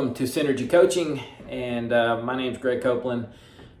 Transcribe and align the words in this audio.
Welcome 0.00 0.14
to 0.14 0.24
Synergy 0.24 0.66
Coaching, 0.66 1.20
and 1.46 1.92
uh, 1.92 2.22
my 2.22 2.34
name 2.34 2.52
is 2.54 2.58
Greg 2.58 2.80
Copeland. 2.80 3.26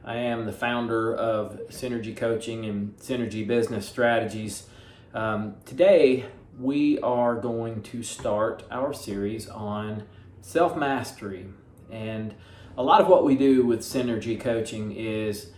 I 0.04 0.16
am 0.16 0.44
the 0.44 0.52
founder 0.52 1.14
of 1.14 1.58
Synergy 1.70 2.14
Coaching 2.14 2.66
and 2.66 2.94
Synergy 2.98 3.46
Business 3.46 3.88
Strategies. 3.88 4.66
Um, 5.14 5.54
today, 5.64 6.26
we 6.58 6.98
are 6.98 7.36
going 7.36 7.82
to 7.84 8.02
start 8.02 8.64
our 8.70 8.92
series 8.92 9.48
on 9.48 10.02
self 10.42 10.76
mastery. 10.76 11.46
And 11.90 12.34
a 12.76 12.82
lot 12.82 13.00
of 13.00 13.08
what 13.08 13.24
we 13.24 13.34
do 13.34 13.64
with 13.64 13.80
Synergy 13.80 14.38
Coaching 14.38 14.94
is 14.94 15.52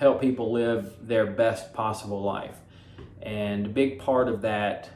help 0.00 0.20
people 0.20 0.50
live 0.50 0.96
their 1.00 1.26
best 1.26 1.72
possible 1.72 2.22
life. 2.22 2.56
And 3.22 3.66
a 3.66 3.68
big 3.68 4.00
part 4.00 4.26
of 4.26 4.42
that 4.42 4.90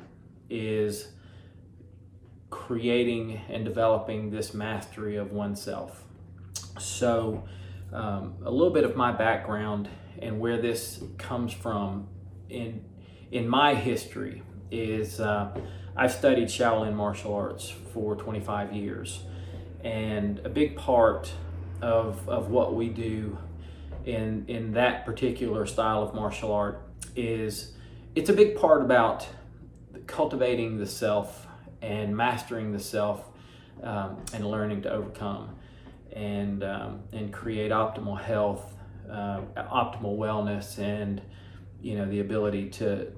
is 0.51 1.12
creating 2.53 3.41
and 3.49 3.65
developing 3.65 4.31
this 4.31 4.53
mastery 4.53 5.17
of 5.17 5.33
oneself. 5.33 6.05
So, 6.79 7.45
um, 7.93 8.35
a 8.45 8.51
little 8.51 8.73
bit 8.73 8.85
of 8.85 8.95
my 8.95 9.11
background 9.11 9.89
and 10.21 10.39
where 10.39 10.61
this 10.61 11.03
comes 11.19 11.53
from 11.53 12.07
in 12.49 12.85
in 13.31 13.49
my 13.49 13.75
history 13.75 14.43
is 14.71 15.19
uh, 15.19 15.59
I've 15.97 16.13
studied 16.13 16.49
Shaolin 16.49 16.95
martial 16.95 17.35
arts 17.35 17.73
for 17.95 18.15
25 18.17 18.75
years, 18.75 19.23
and 19.83 20.39
a 20.45 20.51
big 20.51 20.77
part 20.77 21.33
of 21.81 22.29
of 22.29 22.51
what 22.51 22.75
we 22.75 22.91
do 22.91 23.39
in 24.05 24.45
in 24.47 24.73
that 24.73 25.07
particular 25.07 25.65
style 25.65 26.03
of 26.03 26.15
martial 26.15 26.53
art 26.53 26.83
is 27.17 27.73
it's 28.15 28.29
a 28.29 28.35
big 28.35 28.57
part 28.57 28.83
about 28.83 29.27
cultivating 30.07 30.77
the 30.77 30.87
self 30.87 31.47
and 31.83 32.17
mastering 32.17 32.73
the 32.73 32.79
self 32.79 33.25
um, 33.83 34.17
and 34.33 34.47
learning 34.47 34.83
to 34.83 34.91
overcome 34.91 35.57
and 36.13 36.63
um, 36.63 37.01
and 37.13 37.33
create 37.33 37.71
optimal 37.71 38.21
health, 38.21 38.75
uh, 39.11 39.41
optimal 39.57 40.17
wellness, 40.17 40.79
and 40.79 41.21
you 41.81 41.97
know 41.97 42.09
the 42.09 42.21
ability 42.21 42.69
to 42.69 43.13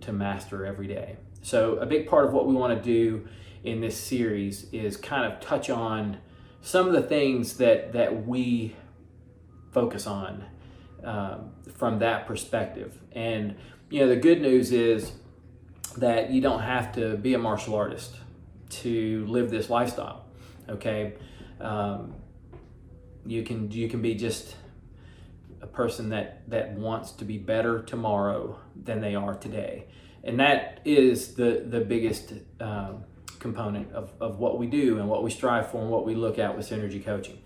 to 0.00 0.12
master 0.12 0.64
every 0.64 0.86
day. 0.86 1.16
So 1.42 1.76
a 1.76 1.86
big 1.86 2.08
part 2.08 2.26
of 2.26 2.32
what 2.32 2.46
we 2.46 2.54
want 2.54 2.76
to 2.76 2.82
do 2.82 3.28
in 3.64 3.80
this 3.80 3.96
series 3.96 4.66
is 4.72 4.96
kind 4.96 5.30
of 5.30 5.40
touch 5.40 5.68
on 5.70 6.18
some 6.62 6.86
of 6.86 6.92
the 6.92 7.02
things 7.02 7.56
that 7.58 7.92
that 7.92 8.26
we 8.26 8.76
focus 9.72 10.06
on 10.06 10.44
um, 11.04 11.50
from 11.76 11.98
that 11.98 12.26
perspective. 12.26 12.98
And 13.12 13.56
you 13.90 14.00
know 14.00 14.08
the 14.08 14.16
good 14.16 14.40
news 14.40 14.72
is 14.72 15.12
that 16.00 16.30
you 16.30 16.40
don't 16.40 16.62
have 16.62 16.94
to 16.94 17.16
be 17.16 17.34
a 17.34 17.38
martial 17.38 17.74
artist 17.74 18.16
to 18.70 19.24
live 19.26 19.50
this 19.50 19.70
lifestyle. 19.70 20.24
Okay, 20.68 21.14
um, 21.60 22.14
you 23.24 23.42
can 23.42 23.70
you 23.70 23.88
can 23.88 24.02
be 24.02 24.14
just 24.14 24.54
a 25.60 25.66
person 25.66 26.10
that 26.10 26.48
that 26.48 26.72
wants 26.72 27.12
to 27.12 27.24
be 27.24 27.38
better 27.38 27.82
tomorrow 27.82 28.58
than 28.76 29.00
they 29.00 29.14
are 29.14 29.34
today, 29.34 29.86
and 30.24 30.38
that 30.40 30.80
is 30.84 31.34
the 31.34 31.64
the 31.66 31.80
biggest 31.80 32.32
um, 32.60 33.04
component 33.38 33.92
of, 33.92 34.12
of 34.20 34.38
what 34.38 34.58
we 34.58 34.66
do 34.66 34.98
and 34.98 35.08
what 35.08 35.22
we 35.22 35.30
strive 35.30 35.70
for 35.70 35.80
and 35.80 35.90
what 35.90 36.04
we 36.04 36.14
look 36.14 36.38
at 36.38 36.56
with 36.56 36.68
synergy 36.68 37.04
coaching. 37.04 37.38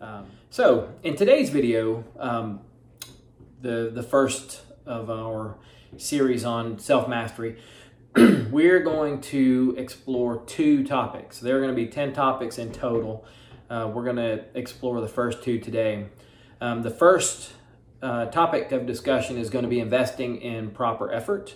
Um, 0.00 0.26
so 0.50 0.92
in 1.02 1.16
today's 1.16 1.50
video, 1.50 2.04
um, 2.18 2.60
the 3.60 3.90
the 3.92 4.02
first 4.02 4.62
of 4.86 5.10
our 5.10 5.56
series 5.96 6.44
on 6.44 6.78
self 6.78 7.08
mastery 7.08 7.58
we're 8.50 8.80
going 8.80 9.22
to 9.22 9.74
explore 9.78 10.42
two 10.44 10.84
topics. 10.84 11.40
There 11.40 11.56
are 11.56 11.60
going 11.60 11.74
to 11.74 11.76
be 11.76 11.86
10 11.86 12.12
topics 12.12 12.58
in 12.58 12.70
total. 12.70 13.24
Uh, 13.70 13.90
we're 13.92 14.04
going 14.04 14.16
to 14.16 14.44
explore 14.54 15.00
the 15.00 15.08
first 15.08 15.42
two 15.42 15.58
today. 15.58 16.08
Um, 16.60 16.82
the 16.82 16.90
first 16.90 17.54
uh, 18.02 18.26
topic 18.26 18.70
of 18.70 18.84
discussion 18.84 19.38
is 19.38 19.48
going 19.48 19.62
to 19.62 19.68
be 19.68 19.80
investing 19.80 20.42
in 20.42 20.72
proper 20.72 21.10
effort. 21.10 21.54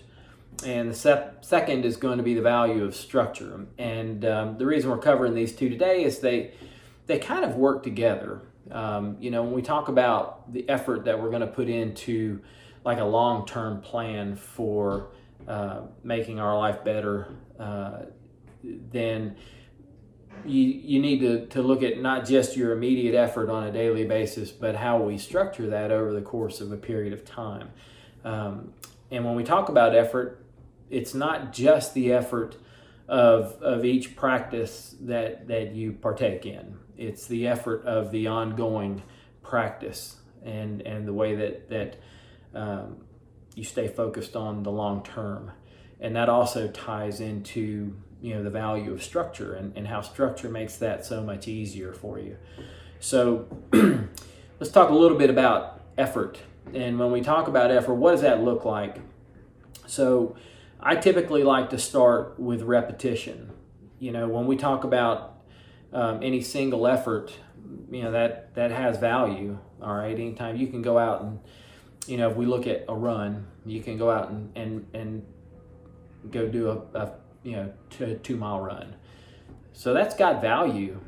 And 0.64 0.90
the 0.90 0.94
sep- 0.94 1.44
second 1.44 1.84
is 1.84 1.98
going 1.98 2.16
to 2.16 2.24
be 2.24 2.32
the 2.32 2.40
value 2.40 2.84
of 2.84 2.96
structure. 2.96 3.66
And 3.76 4.24
um, 4.24 4.56
the 4.56 4.64
reason 4.64 4.88
we're 4.88 4.96
covering 4.96 5.34
these 5.34 5.54
two 5.54 5.68
today 5.68 6.04
is 6.04 6.20
they, 6.20 6.54
they 7.06 7.18
kind 7.18 7.44
of 7.44 7.56
work 7.56 7.82
together. 7.82 8.40
Um, 8.70 9.18
you 9.20 9.30
know, 9.30 9.42
when 9.42 9.52
we 9.52 9.60
talk 9.60 9.88
about 9.88 10.50
the 10.50 10.66
effort 10.70 11.04
that 11.04 11.20
we're 11.20 11.28
going 11.28 11.42
to 11.42 11.46
put 11.48 11.68
into 11.68 12.40
like 12.82 12.98
a 12.98 13.04
long 13.04 13.44
term 13.44 13.82
plan 13.82 14.36
for 14.36 15.08
uh, 15.46 15.82
making 16.02 16.40
our 16.40 16.58
life 16.58 16.84
better, 16.84 17.28
uh, 17.58 18.02
then 18.62 19.36
you, 20.44 20.62
you 20.62 21.00
need 21.00 21.20
to, 21.20 21.46
to 21.46 21.62
look 21.62 21.82
at 21.82 22.00
not 22.00 22.26
just 22.26 22.56
your 22.56 22.72
immediate 22.72 23.14
effort 23.14 23.48
on 23.48 23.64
a 23.64 23.72
daily 23.72 24.04
basis, 24.04 24.50
but 24.50 24.76
how 24.76 25.00
we 25.00 25.18
structure 25.18 25.68
that 25.68 25.90
over 25.90 26.12
the 26.12 26.20
course 26.20 26.60
of 26.60 26.72
a 26.72 26.76
period 26.76 27.12
of 27.12 27.24
time. 27.24 27.70
Um, 28.24 28.72
and 29.10 29.24
when 29.24 29.34
we 29.34 29.44
talk 29.44 29.68
about 29.68 29.94
effort, 29.94 30.44
it's 30.90 31.14
not 31.14 31.52
just 31.52 31.94
the 31.94 32.12
effort 32.12 32.56
of, 33.08 33.60
of 33.62 33.84
each 33.84 34.16
practice 34.16 34.96
that, 35.00 35.48
that 35.48 35.72
you 35.72 35.92
partake 35.92 36.44
in. 36.44 36.76
It's 36.96 37.26
the 37.26 37.46
effort 37.46 37.84
of 37.84 38.10
the 38.10 38.26
ongoing 38.26 39.02
practice 39.42 40.16
and, 40.44 40.80
and 40.82 41.06
the 41.06 41.12
way 41.12 41.34
that, 41.36 41.68
that 41.70 41.96
um, 42.54 42.96
you 43.56 43.64
stay 43.64 43.88
focused 43.88 44.36
on 44.36 44.62
the 44.62 44.70
long 44.70 45.02
term. 45.02 45.50
And 45.98 46.14
that 46.14 46.28
also 46.28 46.68
ties 46.68 47.20
into 47.20 47.96
you 48.20 48.34
know 48.34 48.42
the 48.42 48.50
value 48.50 48.92
of 48.92 49.02
structure 49.02 49.54
and, 49.54 49.76
and 49.76 49.86
how 49.88 50.00
structure 50.02 50.48
makes 50.48 50.76
that 50.76 51.04
so 51.04 51.22
much 51.22 51.48
easier 51.48 51.92
for 51.92 52.20
you. 52.20 52.36
So 53.00 53.48
let's 53.72 54.70
talk 54.70 54.90
a 54.90 54.94
little 54.94 55.18
bit 55.18 55.30
about 55.30 55.80
effort. 55.98 56.38
And 56.74 56.98
when 56.98 57.10
we 57.10 57.22
talk 57.22 57.48
about 57.48 57.70
effort, 57.70 57.94
what 57.94 58.12
does 58.12 58.20
that 58.20 58.42
look 58.42 58.64
like? 58.64 58.98
So 59.86 60.36
I 60.80 60.96
typically 60.96 61.42
like 61.42 61.70
to 61.70 61.78
start 61.78 62.38
with 62.38 62.62
repetition. 62.62 63.50
You 63.98 64.12
know, 64.12 64.28
when 64.28 64.46
we 64.46 64.56
talk 64.56 64.84
about 64.84 65.38
um, 65.92 66.22
any 66.22 66.42
single 66.42 66.86
effort, 66.86 67.32
you 67.90 68.02
know 68.02 68.12
that 68.12 68.54
that 68.54 68.70
has 68.70 68.98
value. 68.98 69.58
All 69.80 69.94
right, 69.94 70.18
anytime 70.18 70.56
you 70.56 70.66
can 70.66 70.82
go 70.82 70.98
out 70.98 71.22
and 71.22 71.38
you 72.06 72.16
know, 72.16 72.30
if 72.30 72.36
we 72.36 72.46
look 72.46 72.66
at 72.66 72.84
a 72.88 72.94
run, 72.94 73.46
you 73.64 73.82
can 73.82 73.98
go 73.98 74.10
out 74.10 74.30
and, 74.30 74.50
and, 74.56 74.86
and 74.94 75.26
go 76.30 76.46
do 76.48 76.70
a, 76.70 76.98
a 76.98 77.12
you 77.42 77.52
know, 77.52 77.72
two, 78.22 78.36
mile 78.36 78.60
run. 78.60 78.94
So 79.72 79.92
that's 79.92 80.16
got 80.16 80.40
value, 80.40 81.00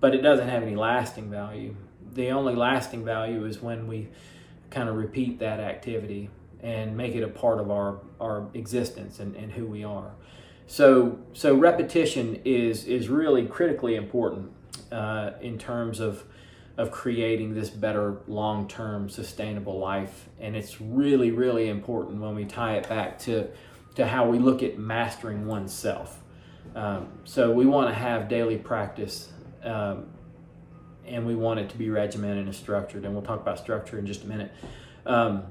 but 0.00 0.14
it 0.14 0.22
doesn't 0.22 0.48
have 0.48 0.62
any 0.62 0.76
lasting 0.76 1.30
value. 1.30 1.74
The 2.12 2.30
only 2.30 2.54
lasting 2.54 3.04
value 3.04 3.44
is 3.44 3.60
when 3.60 3.86
we 3.86 4.08
kind 4.70 4.88
of 4.88 4.96
repeat 4.96 5.38
that 5.40 5.60
activity 5.60 6.30
and 6.60 6.96
make 6.96 7.14
it 7.14 7.22
a 7.22 7.28
part 7.28 7.60
of 7.60 7.70
our, 7.70 8.00
our 8.20 8.48
existence 8.54 9.20
and, 9.20 9.34
and 9.36 9.52
who 9.52 9.66
we 9.66 9.84
are. 9.84 10.12
So, 10.66 11.18
so 11.32 11.54
repetition 11.54 12.40
is, 12.44 12.84
is 12.84 13.08
really 13.08 13.46
critically 13.46 13.96
important 13.96 14.50
uh, 14.90 15.32
in 15.40 15.58
terms 15.58 16.00
of 16.00 16.24
of 16.76 16.90
creating 16.90 17.54
this 17.54 17.70
better 17.70 18.18
long 18.26 18.66
term 18.66 19.08
sustainable 19.08 19.78
life. 19.78 20.28
And 20.40 20.56
it's 20.56 20.80
really, 20.80 21.30
really 21.30 21.68
important 21.68 22.20
when 22.20 22.34
we 22.34 22.44
tie 22.44 22.76
it 22.76 22.88
back 22.88 23.18
to, 23.20 23.48
to 23.94 24.06
how 24.06 24.28
we 24.28 24.38
look 24.38 24.62
at 24.62 24.78
mastering 24.78 25.46
oneself. 25.46 26.20
Um, 26.74 27.08
so 27.24 27.52
we 27.52 27.66
want 27.66 27.88
to 27.88 27.94
have 27.94 28.28
daily 28.28 28.56
practice 28.56 29.32
um, 29.62 30.06
and 31.06 31.24
we 31.24 31.36
want 31.36 31.60
it 31.60 31.68
to 31.70 31.76
be 31.76 31.90
regimented 31.90 32.46
and 32.46 32.54
structured. 32.54 33.04
And 33.04 33.14
we'll 33.14 33.22
talk 33.22 33.40
about 33.40 33.58
structure 33.58 33.98
in 33.98 34.06
just 34.06 34.24
a 34.24 34.26
minute. 34.26 34.52
Um, 35.06 35.44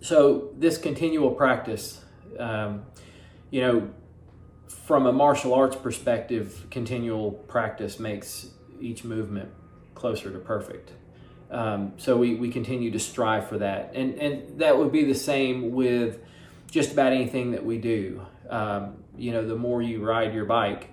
so, 0.00 0.50
this 0.58 0.76
continual 0.76 1.30
practice, 1.30 2.04
um, 2.38 2.84
you 3.50 3.62
know, 3.62 3.90
from 4.68 5.06
a 5.06 5.12
martial 5.12 5.54
arts 5.54 5.76
perspective, 5.76 6.66
continual 6.70 7.30
practice 7.30 7.98
makes 7.98 8.50
each 8.80 9.04
movement 9.04 9.50
closer 9.94 10.30
to 10.32 10.38
perfect. 10.38 10.92
Um, 11.50 11.92
so 11.98 12.16
we, 12.16 12.34
we 12.34 12.50
continue 12.50 12.90
to 12.90 12.98
strive 12.98 13.48
for 13.48 13.58
that. 13.58 13.92
And, 13.94 14.14
and 14.18 14.58
that 14.60 14.76
would 14.76 14.90
be 14.90 15.04
the 15.04 15.14
same 15.14 15.72
with 15.72 16.18
just 16.70 16.92
about 16.92 17.12
anything 17.12 17.52
that 17.52 17.64
we 17.64 17.78
do. 17.78 18.22
Um, 18.50 19.04
you 19.16 19.32
know, 19.32 19.46
the 19.46 19.56
more 19.56 19.80
you 19.80 20.04
ride 20.04 20.34
your 20.34 20.44
bike, 20.46 20.90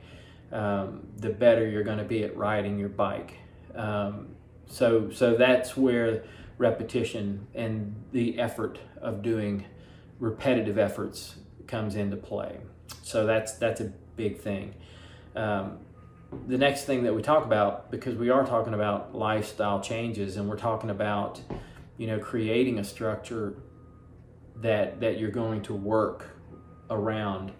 um, 0.51 1.07
the 1.17 1.29
better 1.29 1.67
you're 1.67 1.83
going 1.83 1.97
to 1.97 2.03
be 2.03 2.23
at 2.23 2.37
riding 2.37 2.77
your 2.77 2.89
bike. 2.89 3.37
Um, 3.73 4.35
so, 4.67 5.09
so 5.09 5.35
that's 5.35 5.75
where 5.75 6.23
repetition 6.57 7.47
and 7.55 7.95
the 8.11 8.39
effort 8.39 8.79
of 9.01 9.23
doing 9.23 9.65
repetitive 10.19 10.77
efforts 10.77 11.35
comes 11.67 11.95
into 11.95 12.15
play. 12.15 12.59
So 13.01 13.25
that's 13.25 13.53
that's 13.53 13.81
a 13.81 13.91
big 14.15 14.39
thing. 14.39 14.75
Um, 15.35 15.79
the 16.47 16.57
next 16.57 16.85
thing 16.85 17.03
that 17.03 17.13
we 17.13 17.21
talk 17.21 17.45
about, 17.45 17.91
because 17.91 18.15
we 18.15 18.29
are 18.29 18.45
talking 18.45 18.73
about 18.73 19.13
lifestyle 19.13 19.81
changes 19.81 20.37
and 20.37 20.49
we're 20.49 20.57
talking 20.57 20.89
about, 20.89 21.41
you 21.97 22.07
know, 22.07 22.19
creating 22.19 22.79
a 22.79 22.83
structure 22.83 23.55
that 24.57 25.01
that 25.01 25.19
you're 25.19 25.31
going 25.31 25.61
to 25.63 25.73
work 25.73 26.37
around, 26.89 27.51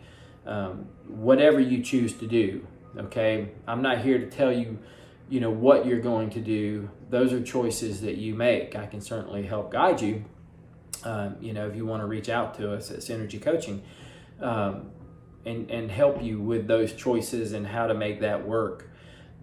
um, 0.45 0.88
whatever 1.07 1.59
you 1.59 1.81
choose 1.83 2.13
to 2.13 2.27
do. 2.27 2.65
Okay, 2.97 3.50
I'm 3.68 3.81
not 3.81 4.00
here 4.00 4.18
to 4.18 4.29
tell 4.29 4.51
you, 4.51 4.79
you 5.29 5.39
know, 5.39 5.50
what 5.50 5.85
you're 5.85 6.01
going 6.01 6.29
to 6.31 6.41
do. 6.41 6.89
Those 7.09 7.33
are 7.33 7.41
choices 7.41 8.01
that 8.01 8.17
you 8.17 8.35
make. 8.35 8.75
I 8.75 8.85
can 8.85 9.01
certainly 9.01 9.44
help 9.44 9.71
guide 9.71 10.01
you. 10.01 10.25
Um, 11.03 11.35
you 11.41 11.53
know, 11.53 11.67
if 11.67 11.75
you 11.75 11.85
want 11.85 12.01
to 12.01 12.07
reach 12.07 12.29
out 12.29 12.56
to 12.56 12.74
us 12.74 12.91
at 12.91 13.00
Synergy 13.00 13.41
Coaching, 13.41 13.81
um, 14.39 14.91
and 15.45 15.69
and 15.69 15.91
help 15.91 16.21
you 16.21 16.39
with 16.39 16.67
those 16.67 16.93
choices 16.93 17.53
and 17.53 17.65
how 17.65 17.88
to 17.88 17.93
make 17.93 18.21
that 18.21 18.47
work. 18.47 18.89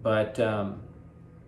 But 0.01 0.39
um, 0.39 0.81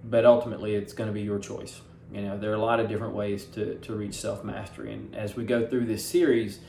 but 0.03 0.25
ultimately, 0.25 0.75
it's 0.75 0.93
going 0.93 1.07
to 1.07 1.13
be 1.13 1.21
your 1.21 1.39
choice. 1.39 1.81
You 2.11 2.21
know, 2.21 2.37
there 2.37 2.51
are 2.51 2.55
a 2.55 2.61
lot 2.61 2.79
of 2.79 2.89
different 2.89 3.13
ways 3.13 3.45
to 3.47 3.75
to 3.75 3.95
reach 3.95 4.15
self 4.15 4.43
mastery, 4.43 4.93
and 4.93 5.15
as 5.15 5.35
we 5.35 5.45
go 5.45 5.65
through 5.65 5.85
this 5.85 6.05
series, 6.05 6.59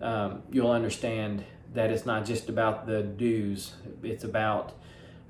um, 0.00 0.42
you'll 0.50 0.70
understand 0.70 1.44
that 1.74 1.90
it's 1.90 2.06
not 2.06 2.24
just 2.24 2.48
about 2.48 2.86
the 2.86 3.02
do's; 3.02 3.74
it's 4.02 4.24
about 4.24 4.72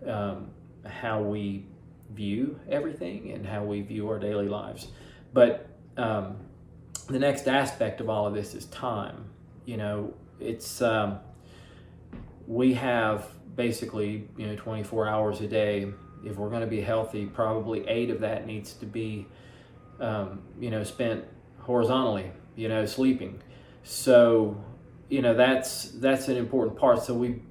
um, 0.06 0.50
how 0.86 1.20
we 1.20 1.66
view 2.14 2.58
everything 2.70 3.32
and 3.32 3.46
how 3.46 3.62
we 3.64 3.82
view 3.82 4.08
our 4.08 4.18
daily 4.18 4.48
lives. 4.48 4.88
But 5.32 5.68
um, 5.96 6.36
the 7.08 7.18
next 7.18 7.48
aspect 7.48 8.00
of 8.00 8.08
all 8.08 8.26
of 8.26 8.34
this 8.34 8.54
is 8.54 8.66
time. 8.66 9.26
You 9.66 9.76
know, 9.76 10.14
it's 10.40 10.80
um, 10.80 11.18
we 12.48 12.74
have 12.74 13.28
basically 13.54 14.26
you 14.36 14.46
know 14.48 14.56
24 14.56 15.06
hours 15.06 15.40
a 15.40 15.46
day. 15.46 15.92
If 16.24 16.36
we're 16.36 16.48
going 16.48 16.62
to 16.62 16.66
be 16.66 16.80
healthy, 16.80 17.26
probably 17.26 17.86
eight 17.86 18.10
of 18.10 18.20
that 18.22 18.44
needs 18.44 18.72
to 18.74 18.86
be 18.86 19.28
um, 20.00 20.42
you 20.58 20.70
know 20.70 20.82
spent 20.82 21.24
horizontally. 21.60 22.32
You 22.56 22.68
know, 22.68 22.86
sleeping. 22.86 23.40
So 23.84 24.60
you 25.08 25.22
know 25.22 25.34
that's 25.34 25.90
that's 25.92 26.26
an 26.26 26.36
important 26.36 26.76
part. 26.76 27.04
So 27.04 27.14
we 27.14 27.42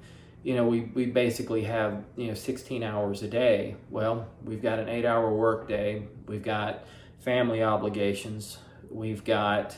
you 0.48 0.56
know, 0.56 0.66
we, 0.66 0.84
we 0.94 1.08
basically 1.08 1.64
have, 1.64 2.06
you 2.16 2.28
know, 2.28 2.34
16 2.34 2.82
hours 2.82 3.22
a 3.22 3.28
day. 3.28 3.76
Well, 3.90 4.30
we've 4.46 4.62
got 4.62 4.80
an 4.80 4.88
eight 4.88 5.04
hour 5.04 5.30
work 5.30 5.68
day. 5.68 6.08
We've 6.26 6.42
got 6.42 6.86
family 7.20 7.64
obligations. 7.64 8.58
We've 8.90 9.26
got, 9.26 9.76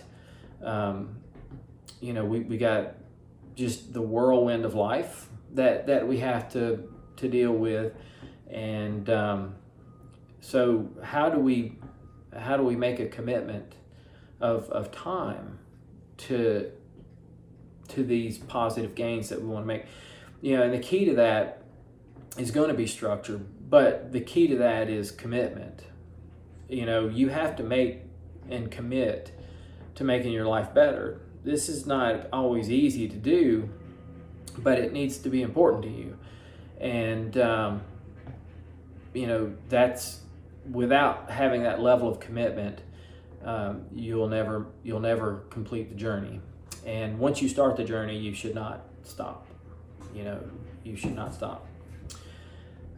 um, 0.63 1.17
you 2.01 2.13
know, 2.13 2.23
we, 2.23 2.41
we 2.41 2.59
got 2.59 2.97
just 3.59 3.93
the 3.93 4.01
whirlwind 4.01 4.65
of 4.65 4.73
life 4.73 5.27
that, 5.53 5.87
that 5.87 6.07
we 6.07 6.19
have 6.19 6.51
to, 6.53 6.89
to 7.17 7.27
deal 7.27 7.51
with. 7.51 7.93
And 8.49 9.09
um, 9.09 9.55
so 10.41 10.89
how 11.03 11.29
do 11.29 11.39
we, 11.39 11.77
how 12.37 12.57
do 12.57 12.63
we 12.63 12.75
make 12.75 12.99
a 12.99 13.07
commitment 13.07 13.75
of, 14.41 14.69
of 14.69 14.91
time 14.91 15.59
to, 16.17 16.71
to 17.89 18.03
these 18.03 18.37
positive 18.37 18.95
gains 18.95 19.29
that 19.29 19.41
we 19.41 19.47
want 19.47 19.63
to 19.63 19.67
make? 19.67 19.85
you 20.41 20.55
know, 20.55 20.63
and 20.63 20.73
the 20.73 20.79
key 20.79 21.05
to 21.05 21.15
that 21.15 21.61
is 22.37 22.51
going 22.51 22.69
to 22.69 22.73
be 22.73 22.87
structure, 22.87 23.37
but 23.37 24.11
the 24.11 24.21
key 24.21 24.47
to 24.47 24.55
that 24.57 24.89
is 24.89 25.11
commitment. 25.11 25.83
You 26.67 26.85
know, 26.85 27.07
you 27.07 27.29
have 27.29 27.55
to 27.57 27.63
make 27.63 28.01
and 28.49 28.71
commit 28.71 29.31
to 29.95 30.03
making 30.03 30.31
your 30.31 30.45
life 30.45 30.73
better. 30.73 31.21
This 31.43 31.69
is 31.69 31.85
not 31.85 32.27
always 32.33 32.69
easy 32.69 33.07
to 33.07 33.15
do, 33.15 33.69
but 34.57 34.79
it 34.79 34.93
needs 34.93 35.17
to 35.19 35.29
be 35.29 35.41
important 35.41 35.83
to 35.83 35.89
you. 35.89 36.17
And, 36.79 37.37
um, 37.37 37.81
you 39.13 39.27
know, 39.27 39.53
that's 39.69 40.19
without 40.71 41.29
having 41.29 41.63
that 41.63 41.81
level 41.81 42.09
of 42.09 42.19
commitment, 42.19 42.81
um, 43.43 43.85
you'll 43.93 44.27
never 44.27 44.67
you'll 44.83 44.99
never 44.99 45.43
complete 45.49 45.89
the 45.89 45.95
journey. 45.95 46.41
And 46.85 47.19
once 47.19 47.41
you 47.41 47.49
start 47.49 47.77
the 47.77 47.83
journey, 47.83 48.17
you 48.17 48.33
should 48.33 48.55
not 48.55 48.81
stop 49.03 49.45
you 50.13 50.23
know, 50.23 50.39
you 50.83 50.95
should 50.95 51.15
not 51.15 51.33
stop. 51.33 51.65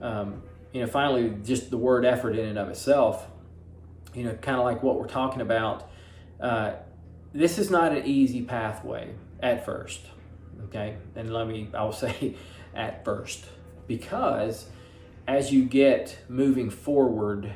Um, 0.02 0.42
you 0.74 0.82
know, 0.82 0.88
finally, 0.88 1.34
just 1.44 1.70
the 1.70 1.78
word 1.78 2.06
effort 2.06 2.36
in 2.36 2.46
and 2.46 2.58
of 2.58 2.70
itself, 2.70 3.28
you 4.14 4.24
know, 4.24 4.34
kind 4.36 4.58
of 4.58 4.66
like 4.66 4.82
what 4.82 5.00
we're 5.00 5.08
talking 5.08 5.42
about. 5.42 5.90
Uh, 6.40 6.74
this 7.34 7.58
is 7.58 7.70
not 7.70 7.92
an 7.92 8.06
easy 8.06 8.42
pathway 8.42 9.14
at 9.40 9.66
first, 9.66 10.02
okay? 10.66 10.98
And 11.16 11.34
let 11.34 11.48
me, 11.48 11.70
I'll 11.74 11.92
say 11.94 12.36
at 12.74 13.06
first, 13.06 13.46
because 13.88 14.68
as 15.28 15.52
you 15.52 15.66
get 15.66 16.18
moving 16.28 16.70
forward, 16.70 17.52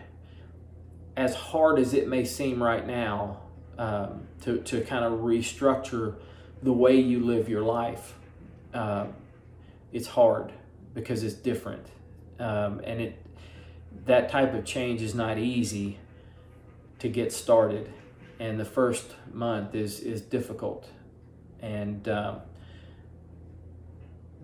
as 1.17 1.35
hard 1.35 1.79
as 1.79 1.93
it 1.93 2.07
may 2.07 2.25
seem 2.25 2.61
right 2.61 2.85
now, 2.85 3.41
um, 3.77 4.27
to, 4.41 4.59
to 4.59 4.81
kind 4.81 5.03
of 5.03 5.19
restructure 5.19 6.15
the 6.63 6.71
way 6.71 6.95
you 6.99 7.19
live 7.19 7.49
your 7.49 7.63
life, 7.63 8.15
uh, 8.73 9.07
it's 9.91 10.07
hard 10.07 10.51
because 10.93 11.23
it's 11.23 11.33
different, 11.33 11.85
um, 12.39 12.81
and 12.83 13.01
it 13.01 13.21
that 14.05 14.29
type 14.29 14.53
of 14.53 14.65
change 14.65 15.01
is 15.01 15.15
not 15.15 15.37
easy 15.37 15.97
to 16.99 17.07
get 17.07 17.31
started, 17.31 17.91
and 18.39 18.59
the 18.59 18.65
first 18.65 19.15
month 19.31 19.75
is 19.75 19.99
is 19.99 20.21
difficult, 20.21 20.89
and 21.61 22.07
um, 22.07 22.41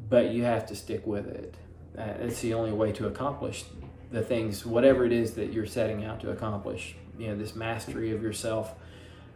but 0.09 0.31
you 0.31 0.43
have 0.43 0.65
to 0.67 0.75
stick 0.75 1.05
with 1.05 1.27
it. 1.27 1.55
Uh, 1.97 2.13
it's 2.19 2.41
the 2.41 2.53
only 2.53 2.71
way 2.71 2.91
to 2.93 3.07
accomplish 3.07 3.65
the 4.11 4.21
things, 4.21 4.65
whatever 4.65 5.05
it 5.05 5.11
is 5.11 5.33
that 5.33 5.53
you're 5.53 5.65
setting 5.65 6.05
out 6.05 6.19
to 6.21 6.31
accomplish. 6.31 6.95
You 7.17 7.27
know, 7.27 7.37
this 7.37 7.55
mastery 7.55 8.11
of 8.11 8.21
yourself. 8.21 8.73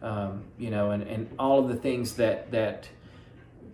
Um, 0.02 0.44
you 0.60 0.70
know, 0.70 0.92
and, 0.92 1.04
and 1.04 1.34
all 1.40 1.60
of 1.60 1.68
the 1.68 1.76
things 1.76 2.16
that 2.16 2.52
that 2.52 2.90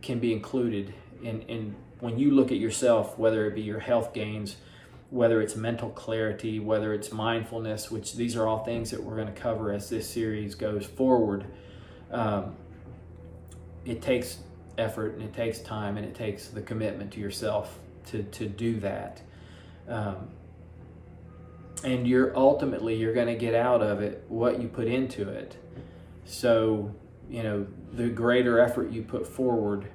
can 0.01 0.19
be 0.19 0.31
included 0.31 0.93
in, 1.21 1.41
in 1.43 1.75
when 1.99 2.17
you 2.17 2.31
look 2.31 2.51
at 2.51 2.57
yourself, 2.57 3.17
whether 3.17 3.47
it 3.47 3.55
be 3.55 3.61
your 3.61 3.79
health 3.79 4.13
gains, 4.13 4.55
whether 5.11 5.41
it's 5.41 5.55
mental 5.55 5.89
clarity, 5.89 6.59
whether 6.59 6.93
it's 6.93 7.11
mindfulness, 7.11 7.91
which 7.91 8.15
these 8.15 8.35
are 8.35 8.47
all 8.47 8.63
things 8.63 8.89
that 8.91 9.03
we're 9.03 9.15
going 9.15 9.31
to 9.31 9.39
cover 9.39 9.71
as 9.71 9.89
this 9.89 10.09
series 10.09 10.55
goes 10.55 10.85
forward. 10.85 11.45
Um, 12.09 12.55
it 13.85 14.01
takes 14.01 14.39
effort 14.77 15.13
and 15.13 15.21
it 15.21 15.33
takes 15.33 15.59
time 15.59 15.97
and 15.97 16.05
it 16.05 16.15
takes 16.15 16.47
the 16.47 16.61
commitment 16.61 17.11
to 17.11 17.19
yourself 17.19 17.77
to, 18.07 18.23
to 18.23 18.47
do 18.47 18.79
that. 18.79 19.21
Um, 19.87 20.29
and 21.83 22.07
you're 22.07 22.35
ultimately 22.37 22.95
you're 22.95 23.13
going 23.13 23.27
to 23.27 23.35
get 23.35 23.53
out 23.53 23.81
of 23.81 24.01
it 24.01 24.23
what 24.29 24.61
you 24.61 24.67
put 24.67 24.87
into 24.87 25.27
it. 25.29 25.57
So 26.25 26.93
you 27.29 27.43
know 27.43 27.67
the 27.93 28.07
greater 28.07 28.59
effort 28.59 28.91
you 28.91 29.01
put 29.01 29.27
forward, 29.27 29.89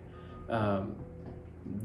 um, 0.50 0.96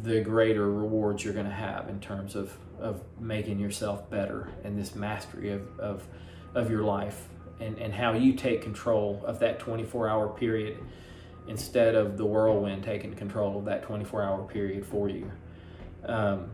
the 0.04 0.22
greater 0.22 0.70
rewards 0.70 1.24
you're 1.24 1.34
going 1.34 1.46
to 1.46 1.52
have 1.52 1.90
in 1.90 2.00
terms 2.00 2.36
of, 2.36 2.58
of 2.82 3.04
making 3.20 3.60
yourself 3.60 4.10
better 4.10 4.50
and 4.64 4.78
this 4.78 4.96
mastery 4.96 5.52
of, 5.52 5.80
of, 5.80 6.08
of 6.56 6.70
your 6.70 6.84
life 6.84 7.28
and, 7.60 7.78
and 7.78 7.94
how 7.94 8.14
you 8.14 8.34
take 8.34 8.62
control 8.62 9.24
of 9.26 9.40
that 9.40 9.60
24 9.60 10.10
hour 10.10 10.30
period 10.30 10.80
instead 11.48 11.96
of 11.96 12.18
the 12.18 12.26
whirlwind 12.26 12.84
taking 12.84 13.14
control 13.14 13.60
of 13.60 13.66
that 13.66 13.84
24 13.84 14.24
hour 14.24 14.44
period 14.44 14.86
for 14.86 15.10
you. 15.10 15.32
Um, 16.06 16.50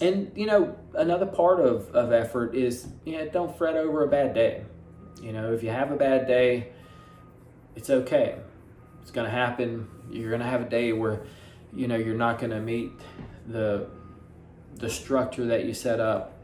and 0.00 0.32
you 0.34 0.46
know, 0.46 0.76
another 0.94 1.26
part 1.26 1.60
of, 1.60 1.88
of 1.94 2.12
effort 2.12 2.54
is 2.54 2.88
you 3.04 3.18
know, 3.18 3.28
don't 3.28 3.56
fret 3.56 3.76
over 3.76 4.04
a 4.04 4.08
bad 4.08 4.34
day. 4.34 4.64
You 5.20 5.32
know, 5.32 5.52
if 5.52 5.62
you 5.62 5.70
have 5.70 5.92
a 5.92 5.96
bad 5.96 6.26
day, 6.26 6.72
it's 7.76 7.90
okay. 7.90 8.36
It's 9.00 9.10
going 9.10 9.24
to 9.24 9.30
happen. 9.30 9.88
You're 10.10 10.30
going 10.30 10.40
to 10.40 10.46
have 10.46 10.62
a 10.62 10.68
day 10.68 10.92
where 10.92 11.22
you 11.72 11.88
know 11.88 11.96
you're 11.96 12.16
not 12.16 12.38
going 12.38 12.50
to 12.50 12.60
meet 12.60 12.92
the 13.46 13.88
the 14.76 14.88
structure 14.88 15.44
that 15.46 15.64
you 15.64 15.74
set 15.74 16.00
up 16.00 16.38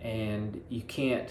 and 0.00 0.62
you 0.68 0.82
can't 0.82 1.28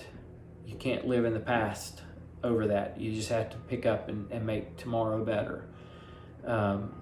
you 0.66 0.76
can't 0.76 1.08
live 1.08 1.26
in 1.26 1.34
the 1.34 1.40
past 1.40 2.02
over 2.44 2.68
that. 2.68 3.00
You 3.00 3.14
just 3.14 3.30
have 3.30 3.50
to 3.52 3.58
pick 3.58 3.86
up 3.86 4.10
and, 4.10 4.30
and 4.32 4.46
make 4.46 4.78
tomorrow 4.78 5.24
better. 5.24 5.66
Um, 6.46 6.94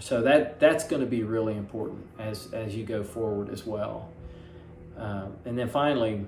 so 0.00 0.22
that 0.22 0.58
that's 0.60 0.84
going 0.84 1.00
to 1.00 1.08
be 1.08 1.22
really 1.22 1.56
important 1.56 2.06
as 2.18 2.52
as 2.52 2.74
you 2.74 2.84
go 2.84 3.02
forward 3.02 3.50
as 3.50 3.64
well. 3.64 4.10
Um, 4.96 5.34
and 5.44 5.58
then 5.58 5.68
finally 5.68 6.26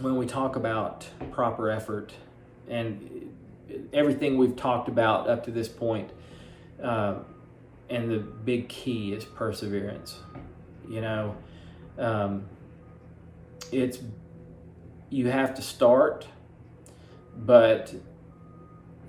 when 0.00 0.16
we 0.16 0.26
talk 0.26 0.56
about 0.56 1.08
proper 1.32 1.70
effort 1.70 2.12
and 2.68 3.32
everything 3.92 4.36
we've 4.36 4.56
talked 4.56 4.88
about 4.88 5.28
up 5.28 5.44
to 5.44 5.50
this 5.50 5.68
point 5.68 6.10
uh, 6.82 7.16
and 7.90 8.10
the 8.10 8.18
big 8.18 8.68
key 8.68 9.12
is 9.12 9.24
perseverance. 9.24 10.20
You 10.88 11.00
know, 11.00 11.36
um, 11.98 12.46
it's 13.72 13.98
you 15.10 15.28
have 15.28 15.54
to 15.54 15.62
start, 15.62 16.26
but 17.36 17.94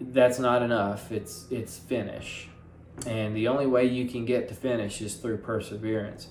that's 0.02 0.40
not 0.40 0.62
enough. 0.62 1.12
It's 1.12 1.46
it's 1.52 1.78
finish, 1.78 2.50
and 3.06 3.36
the 3.36 3.48
only 3.48 3.68
way 3.68 3.86
you 3.86 4.08
can 4.08 4.26
get 4.26 4.48
to 4.50 4.54
finish 4.56 5.02
is 5.02 5.16
through 5.16 5.38
perseverance, 5.38 6.30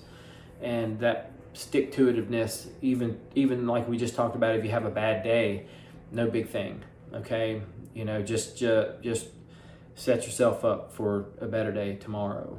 and 0.61 0.99
that 0.99 1.31
stick 1.53 1.91
to 1.93 2.07
itiveness. 2.11 2.67
Even 2.81 3.19
even 3.35 3.67
like 3.67 3.87
we 3.87 3.97
just 3.97 4.15
talked 4.15 4.35
about, 4.35 4.55
if 4.55 4.63
you 4.63 4.71
have 4.71 4.85
a 4.85 4.91
bad 4.91 5.23
day, 5.23 5.65
no 6.11 6.27
big 6.29 6.49
thing. 6.49 6.83
Okay, 7.13 7.61
you 7.93 8.05
know, 8.05 8.21
just 8.21 8.57
just 8.57 9.01
just 9.01 9.27
set 9.95 10.25
yourself 10.25 10.63
up 10.65 10.91
for 10.93 11.25
a 11.41 11.47
better 11.47 11.71
day 11.71 11.95
tomorrow, 11.95 12.57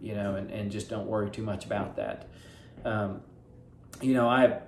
you 0.00 0.14
know, 0.14 0.34
and, 0.34 0.50
and 0.50 0.70
just 0.70 0.88
don't 0.90 1.06
worry 1.06 1.30
too 1.30 1.42
much 1.42 1.64
about 1.64 1.96
that. 1.96 2.28
um, 2.84 3.22
you 4.00 4.14
know, 4.14 4.28
I, 4.28 4.58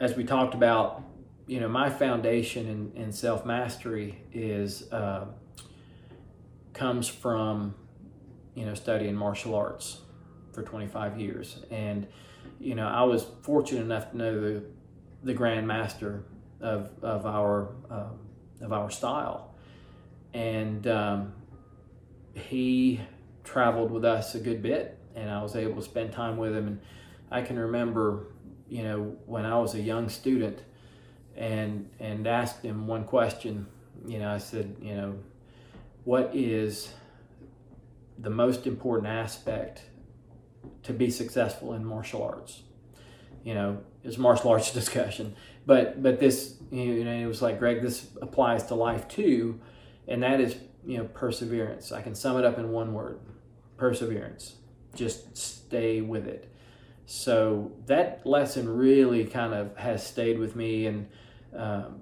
as 0.00 0.16
we 0.16 0.24
talked 0.24 0.54
about, 0.54 1.02
you 1.46 1.60
know, 1.60 1.68
my 1.68 1.90
foundation 1.90 2.66
in, 2.66 3.02
in 3.02 3.12
self 3.12 3.46
mastery 3.46 4.22
is 4.32 4.90
uh, 4.92 5.26
comes 6.72 7.08
from, 7.08 7.74
you 8.54 8.66
know, 8.66 8.74
studying 8.74 9.14
martial 9.14 9.54
arts 9.54 10.00
for 10.52 10.62
25 10.62 11.20
years, 11.20 11.62
and 11.70 12.06
you 12.58 12.74
know, 12.74 12.88
I 12.88 13.02
was 13.02 13.26
fortunate 13.42 13.82
enough 13.82 14.10
to 14.10 14.16
know 14.16 14.40
the 14.40 14.64
the 15.22 15.34
grand 15.34 15.66
master 15.66 16.24
of 16.60 16.90
of 17.02 17.26
our 17.26 17.74
um, 17.90 18.18
of 18.60 18.72
our 18.72 18.90
style, 18.90 19.54
and 20.34 20.86
um, 20.86 21.32
he 22.34 23.00
traveled 23.44 23.90
with 23.90 24.04
us 24.04 24.34
a 24.34 24.40
good 24.40 24.62
bit, 24.62 24.98
and 25.14 25.30
I 25.30 25.42
was 25.42 25.56
able 25.56 25.76
to 25.76 25.82
spend 25.82 26.12
time 26.12 26.36
with 26.36 26.54
him. 26.54 26.66
And 26.66 26.80
I 27.30 27.42
can 27.42 27.58
remember, 27.58 28.28
you 28.68 28.82
know, 28.82 29.16
when 29.26 29.44
I 29.44 29.58
was 29.58 29.74
a 29.74 29.80
young 29.80 30.08
student, 30.08 30.60
and 31.36 31.90
and 32.00 32.26
asked 32.26 32.62
him 32.62 32.86
one 32.86 33.04
question. 33.04 33.66
You 34.06 34.18
know, 34.18 34.30
I 34.30 34.38
said, 34.38 34.76
you 34.80 34.94
know, 34.94 35.18
what 36.04 36.30
is 36.34 36.92
the 38.18 38.30
most 38.30 38.66
important 38.66 39.08
aspect 39.08 39.82
to 40.84 40.92
be 40.92 41.10
successful 41.10 41.74
in 41.74 41.84
martial 41.84 42.22
arts? 42.22 42.62
You 43.44 43.54
know, 43.54 43.78
it's 44.02 44.18
martial 44.18 44.50
arts 44.50 44.72
discussion, 44.80 45.36
but 45.66 46.02
but 46.02 46.18
this, 46.20 46.56
you 46.70 47.04
know, 47.04 47.12
it 47.12 47.26
was 47.26 47.42
like 47.42 47.58
Greg, 47.58 47.82
this 47.82 48.08
applies 48.22 48.64
to 48.66 48.74
life 48.74 49.06
too, 49.08 49.60
and 50.08 50.22
that 50.22 50.40
is 50.40 50.56
you 50.86 50.98
know 50.98 51.04
perseverance. 51.04 51.92
I 51.92 52.02
can 52.02 52.14
sum 52.14 52.38
it 52.38 52.44
up 52.44 52.58
in 52.58 52.72
one 52.72 52.94
word: 52.94 53.20
perseverance. 53.76 54.54
Just 54.94 55.36
stay 55.36 56.00
with 56.00 56.26
it. 56.26 56.50
So 57.06 57.70
that 57.86 58.26
lesson 58.26 58.68
really 58.68 59.24
kind 59.24 59.54
of 59.54 59.76
has 59.76 60.04
stayed 60.04 60.40
with 60.40 60.56
me, 60.56 60.86
and 60.86 61.08
um, 61.56 62.00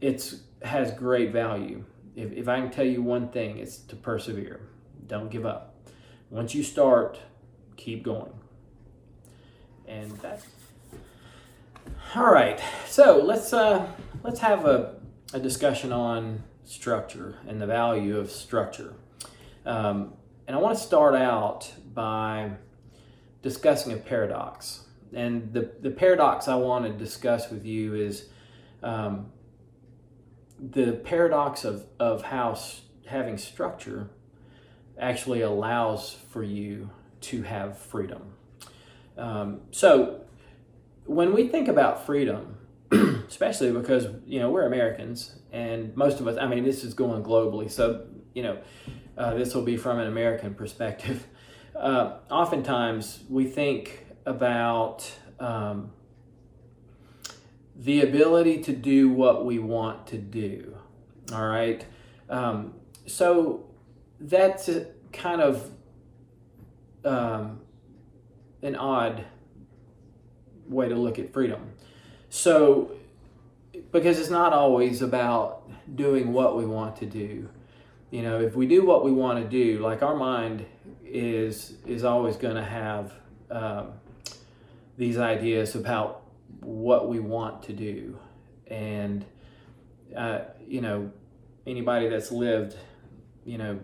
it's 0.00 0.42
has 0.62 0.92
great 0.92 1.32
value. 1.32 1.84
If, 2.14 2.32
if 2.32 2.48
I 2.48 2.60
can 2.60 2.70
tell 2.70 2.84
you 2.84 3.02
one 3.02 3.28
thing, 3.28 3.58
it's 3.58 3.78
to 3.78 3.96
persevere. 3.96 4.60
Don't 5.06 5.30
give 5.30 5.44
up. 5.44 5.74
Once 6.30 6.54
you 6.54 6.62
start, 6.62 7.18
keep 7.76 8.04
going. 8.04 8.32
And 9.88 10.12
that's 10.18 10.46
all 12.14 12.30
right. 12.30 12.60
So 12.86 13.20
let's 13.24 13.52
uh, 13.52 13.90
let's 14.22 14.38
have 14.38 14.64
a, 14.64 14.94
a 15.34 15.40
discussion 15.40 15.92
on 15.92 16.44
structure 16.64 17.38
and 17.48 17.60
the 17.60 17.66
value 17.66 18.16
of 18.16 18.30
structure. 18.30 18.94
Um, 19.66 20.12
and 20.46 20.56
I 20.56 20.60
want 20.60 20.78
to 20.78 20.82
start 20.82 21.16
out 21.16 21.72
by 21.92 22.52
discussing 23.42 23.92
a 23.92 23.96
paradox. 23.96 24.84
And 25.12 25.52
the, 25.52 25.72
the 25.80 25.90
paradox 25.90 26.48
I 26.48 26.54
want 26.56 26.84
to 26.84 26.92
discuss 26.92 27.50
with 27.50 27.64
you 27.64 27.94
is 27.94 28.28
um, 28.82 29.32
the 30.58 30.92
paradox 30.92 31.64
of, 31.64 31.86
of 31.98 32.22
how 32.22 32.58
having 33.06 33.38
structure 33.38 34.10
actually 34.98 35.40
allows 35.40 36.16
for 36.30 36.42
you 36.42 36.90
to 37.22 37.42
have 37.42 37.78
freedom. 37.78 38.34
Um, 39.16 39.62
so, 39.70 40.22
when 41.04 41.34
we 41.34 41.48
think 41.48 41.66
about 41.66 42.06
freedom, 42.06 42.56
especially 43.28 43.72
because 43.72 44.06
you 44.26 44.38
know 44.38 44.50
we're 44.50 44.66
Americans 44.66 45.36
and 45.52 45.94
most 45.96 46.20
of 46.20 46.28
us. 46.28 46.36
I 46.38 46.46
mean, 46.46 46.64
this 46.64 46.84
is 46.84 46.94
going 46.94 47.22
globally, 47.22 47.70
so 47.70 48.06
you 48.34 48.42
know 48.42 48.58
uh, 49.18 49.34
this 49.34 49.54
will 49.54 49.62
be 49.62 49.76
from 49.76 49.98
an 49.98 50.06
American 50.06 50.54
perspective. 50.54 51.26
Uh, 51.80 52.18
oftentimes, 52.30 53.20
we 53.30 53.46
think 53.46 54.04
about 54.26 55.10
um, 55.38 55.90
the 57.74 58.02
ability 58.02 58.62
to 58.62 58.74
do 58.74 59.08
what 59.08 59.46
we 59.46 59.58
want 59.58 60.06
to 60.06 60.18
do. 60.18 60.76
All 61.32 61.46
right, 61.46 61.82
um, 62.28 62.74
so 63.06 63.64
that's 64.20 64.68
kind 65.10 65.40
of 65.40 65.70
um, 67.02 67.60
an 68.62 68.76
odd 68.76 69.24
way 70.68 70.86
to 70.86 70.94
look 70.94 71.18
at 71.18 71.32
freedom. 71.32 71.72
So, 72.28 72.90
because 73.90 74.18
it's 74.18 74.28
not 74.28 74.52
always 74.52 75.00
about 75.00 75.62
doing 75.96 76.34
what 76.34 76.58
we 76.58 76.66
want 76.66 76.96
to 76.96 77.06
do. 77.06 77.48
You 78.10 78.20
know, 78.20 78.38
if 78.38 78.54
we 78.54 78.66
do 78.66 78.84
what 78.84 79.02
we 79.02 79.12
want 79.12 79.42
to 79.42 79.48
do, 79.48 79.78
like 79.78 80.02
our 80.02 80.14
mind 80.14 80.66
is 81.10 81.74
is 81.86 82.04
always 82.04 82.36
going 82.36 82.56
to 82.56 82.64
have 82.64 83.12
um, 83.50 83.92
these 84.96 85.18
ideas 85.18 85.74
about 85.74 86.22
what 86.60 87.08
we 87.08 87.20
want 87.20 87.62
to 87.64 87.72
do, 87.72 88.18
and 88.66 89.24
uh, 90.16 90.40
you 90.66 90.80
know, 90.80 91.10
anybody 91.66 92.08
that's 92.08 92.30
lived, 92.30 92.76
you 93.44 93.58
know, 93.58 93.78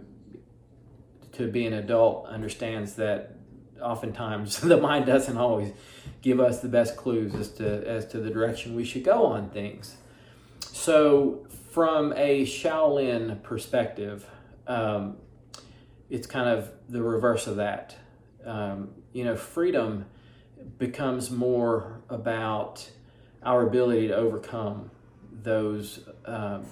to 1.33 1.49
be 1.49 1.67
an 1.67 1.75
adult 1.75 2.27
understands 2.27 2.95
that 2.95 3.37
oftentimes 3.81 4.61
the 4.61 4.77
mind 4.77 5.07
doesn't 5.07 5.37
always 5.37 5.73
give 6.23 6.41
us 6.41 6.61
the 6.61 6.69
best 6.69 6.97
clues 6.97 7.35
as 7.35 7.51
to 7.51 7.87
as 7.87 8.07
to 8.07 8.19
the 8.19 8.31
direction 8.31 8.75
we 8.75 8.85
should 8.85 9.05
go 9.05 9.27
on 9.27 9.51
things. 9.51 9.97
So, 10.61 11.47
from 11.73 12.13
a 12.17 12.45
Shaolin 12.45 13.43
perspective, 13.43 14.27
um, 14.67 15.17
it's 16.11 16.27
kind 16.27 16.49
of 16.49 16.71
the 16.89 17.03
reverse 17.03 17.47
of 17.47 17.57
that. 17.57 17.97
Um, 18.45 18.91
you 19.13 19.25
know, 19.25 19.37
freedom 19.37 20.07
becomes 20.79 21.31
more 21.31 22.01
about 22.09 22.91
our 23.43 23.67
ability 23.67 24.09
to 24.09 24.17
overcome 24.17 24.91
those 25.43 26.01
um, 26.25 26.67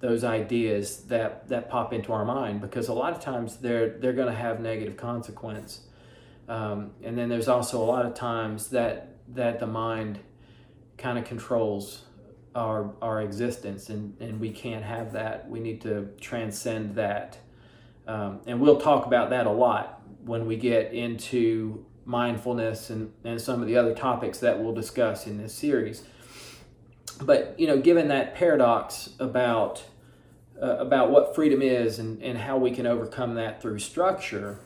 those 0.00 0.22
ideas 0.22 1.04
that 1.04 1.48
that 1.48 1.68
pop 1.70 1.92
into 1.92 2.12
our 2.12 2.24
mind 2.24 2.60
because 2.60 2.88
a 2.88 2.92
lot 2.92 3.12
of 3.12 3.20
times 3.20 3.56
they're 3.58 3.90
they're 3.98 4.12
going 4.12 4.28
to 4.28 4.38
have 4.38 4.60
negative 4.60 4.96
consequence. 4.96 5.80
Um, 6.46 6.90
and 7.02 7.16
then 7.16 7.30
there's 7.30 7.48
also 7.48 7.82
a 7.82 7.86
lot 7.86 8.04
of 8.04 8.14
times 8.14 8.68
that 8.68 9.16
that 9.34 9.60
the 9.60 9.66
mind 9.66 10.20
kind 10.98 11.18
of 11.18 11.24
controls 11.24 12.04
our 12.54 12.94
our 13.00 13.22
existence 13.22 13.88
and 13.88 14.14
and 14.20 14.40
we 14.40 14.50
can't 14.50 14.84
have 14.84 15.12
that. 15.12 15.48
We 15.48 15.60
need 15.60 15.80
to 15.82 16.10
transcend 16.20 16.96
that 16.96 17.38
um, 18.06 18.40
and 18.46 18.60
we'll 18.60 18.80
talk 18.80 19.06
about 19.06 19.30
that 19.30 19.46
a 19.46 19.50
lot 19.50 20.02
when 20.24 20.46
we 20.46 20.56
get 20.56 20.92
into 20.92 21.84
mindfulness 22.04 22.90
and, 22.90 23.12
and 23.24 23.40
some 23.40 23.60
of 23.60 23.66
the 23.66 23.76
other 23.76 23.94
topics 23.94 24.38
that 24.38 24.58
we'll 24.62 24.74
discuss 24.74 25.26
in 25.26 25.38
this 25.38 25.54
series 25.54 26.04
but 27.22 27.54
you 27.58 27.66
know 27.66 27.78
given 27.78 28.08
that 28.08 28.34
paradox 28.34 29.10
about 29.18 29.84
uh, 30.62 30.76
about 30.76 31.10
what 31.10 31.34
freedom 31.34 31.62
is 31.62 31.98
and, 31.98 32.22
and 32.22 32.38
how 32.38 32.56
we 32.58 32.70
can 32.70 32.86
overcome 32.86 33.34
that 33.34 33.62
through 33.62 33.78
structure 33.78 34.60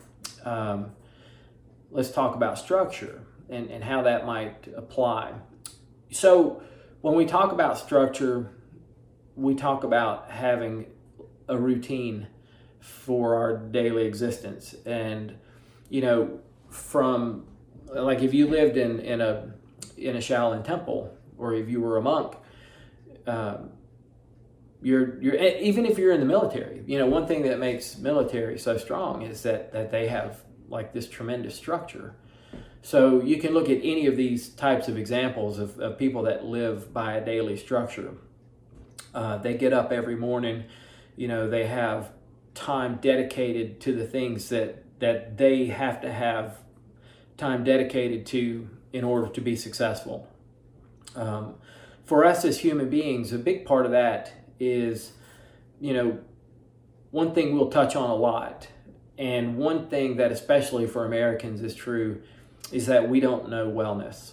um, 0.45 0.91
let's 1.91 2.11
talk 2.11 2.35
about 2.35 2.57
structure 2.57 3.21
and, 3.49 3.69
and 3.69 3.83
how 3.83 4.03
that 4.03 4.25
might 4.25 4.67
apply. 4.75 5.33
So, 6.11 6.61
when 7.01 7.15
we 7.15 7.25
talk 7.25 7.51
about 7.51 7.77
structure, 7.77 8.51
we 9.35 9.55
talk 9.55 9.83
about 9.83 10.29
having 10.29 10.87
a 11.47 11.57
routine 11.57 12.27
for 12.79 13.35
our 13.35 13.57
daily 13.57 14.05
existence. 14.05 14.75
And, 14.85 15.35
you 15.89 16.01
know, 16.01 16.39
from 16.69 17.45
like 17.93 18.21
if 18.21 18.33
you 18.33 18.47
lived 18.47 18.77
in, 18.77 18.99
in 18.99 19.21
a 19.21 19.53
in 19.97 20.15
a 20.15 20.19
Shaolin 20.19 20.63
temple 20.63 21.15
or 21.37 21.53
if 21.53 21.69
you 21.69 21.81
were 21.81 21.97
a 21.97 22.01
monk, 22.01 22.35
um, 23.27 23.71
you're 24.81 25.21
you're 25.21 25.35
even 25.35 25.85
if 25.85 25.97
you're 25.97 26.13
in 26.13 26.19
the 26.19 26.25
military, 26.25 26.83
you 26.85 26.97
know, 26.97 27.07
one 27.07 27.27
thing 27.27 27.43
that 27.43 27.59
makes 27.59 27.97
military 27.97 28.57
so 28.57 28.77
strong 28.77 29.23
is 29.23 29.43
that 29.43 29.73
that 29.73 29.91
they 29.91 30.07
have 30.07 30.43
like 30.69 30.93
this 30.93 31.07
tremendous 31.07 31.55
structure. 31.55 32.15
So 32.81 33.21
you 33.21 33.37
can 33.39 33.53
look 33.53 33.69
at 33.69 33.79
any 33.83 34.07
of 34.07 34.15
these 34.15 34.49
types 34.49 34.87
of 34.87 34.97
examples 34.97 35.59
of, 35.59 35.77
of 35.79 35.97
people 35.97 36.23
that 36.23 36.45
live 36.45 36.93
by 36.93 37.15
a 37.15 37.25
daily 37.25 37.57
structure. 37.57 38.13
Uh, 39.13 39.37
they 39.37 39.55
get 39.55 39.73
up 39.73 39.91
every 39.91 40.15
morning, 40.15 40.63
you 41.17 41.27
know, 41.27 41.49
they 41.49 41.65
have 41.65 42.11
time 42.53 42.99
dedicated 43.01 43.79
to 43.81 43.93
the 43.93 44.05
things 44.05 44.49
that, 44.49 44.83
that 44.99 45.37
they 45.37 45.67
have 45.67 46.01
to 46.01 46.11
have 46.11 46.57
time 47.37 47.63
dedicated 47.63 48.25
to 48.27 48.69
in 48.91 49.03
order 49.03 49.27
to 49.27 49.41
be 49.41 49.55
successful. 49.55 50.27
Um, 51.15 51.55
for 52.05 52.25
us 52.25 52.43
as 52.43 52.59
human 52.59 52.89
beings, 52.89 53.31
a 53.31 53.37
big 53.37 53.65
part 53.65 53.85
of 53.85 53.91
that 53.91 54.33
is, 54.59 55.13
you 55.79 55.93
know, 55.93 56.19
one 57.11 57.33
thing 57.33 57.55
we'll 57.55 57.69
touch 57.69 57.95
on 57.95 58.09
a 58.09 58.15
lot 58.15 58.67
and 59.19 59.57
one 59.57 59.89
thing 59.89 60.15
that, 60.15 60.31
especially 60.31 60.87
for 60.87 61.05
Americans, 61.05 61.61
is 61.61 61.75
true 61.75 62.21
is 62.71 62.85
that 62.85 63.09
we 63.09 63.19
don't 63.19 63.49
know 63.49 63.69
wellness. 63.69 64.31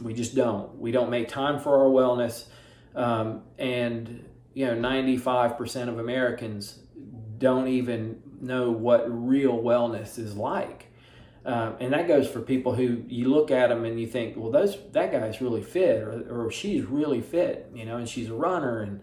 We 0.00 0.14
just 0.14 0.34
don't. 0.34 0.78
We 0.78 0.92
don't 0.92 1.10
make 1.10 1.28
time 1.28 1.60
for 1.60 1.78
our 1.78 1.90
wellness. 1.90 2.46
Um, 2.94 3.42
and, 3.58 4.24
you 4.54 4.66
know, 4.66 4.74
95% 4.74 5.88
of 5.88 5.98
Americans 5.98 6.78
don't 7.38 7.68
even 7.68 8.22
know 8.40 8.70
what 8.70 9.04
real 9.08 9.58
wellness 9.58 10.18
is 10.18 10.36
like. 10.36 10.88
Um, 11.44 11.76
and 11.80 11.92
that 11.92 12.06
goes 12.06 12.28
for 12.28 12.40
people 12.40 12.74
who 12.74 13.02
you 13.08 13.28
look 13.28 13.50
at 13.50 13.68
them 13.68 13.84
and 13.84 14.00
you 14.00 14.06
think, 14.06 14.36
well, 14.36 14.52
those 14.52 14.78
that 14.92 15.10
guy's 15.10 15.40
really 15.40 15.62
fit, 15.62 16.02
or, 16.02 16.46
or 16.46 16.50
she's 16.52 16.84
really 16.84 17.20
fit, 17.20 17.68
you 17.74 17.84
know, 17.84 17.96
and 17.96 18.08
she's 18.08 18.28
a 18.28 18.34
runner, 18.34 18.80
and 18.80 19.00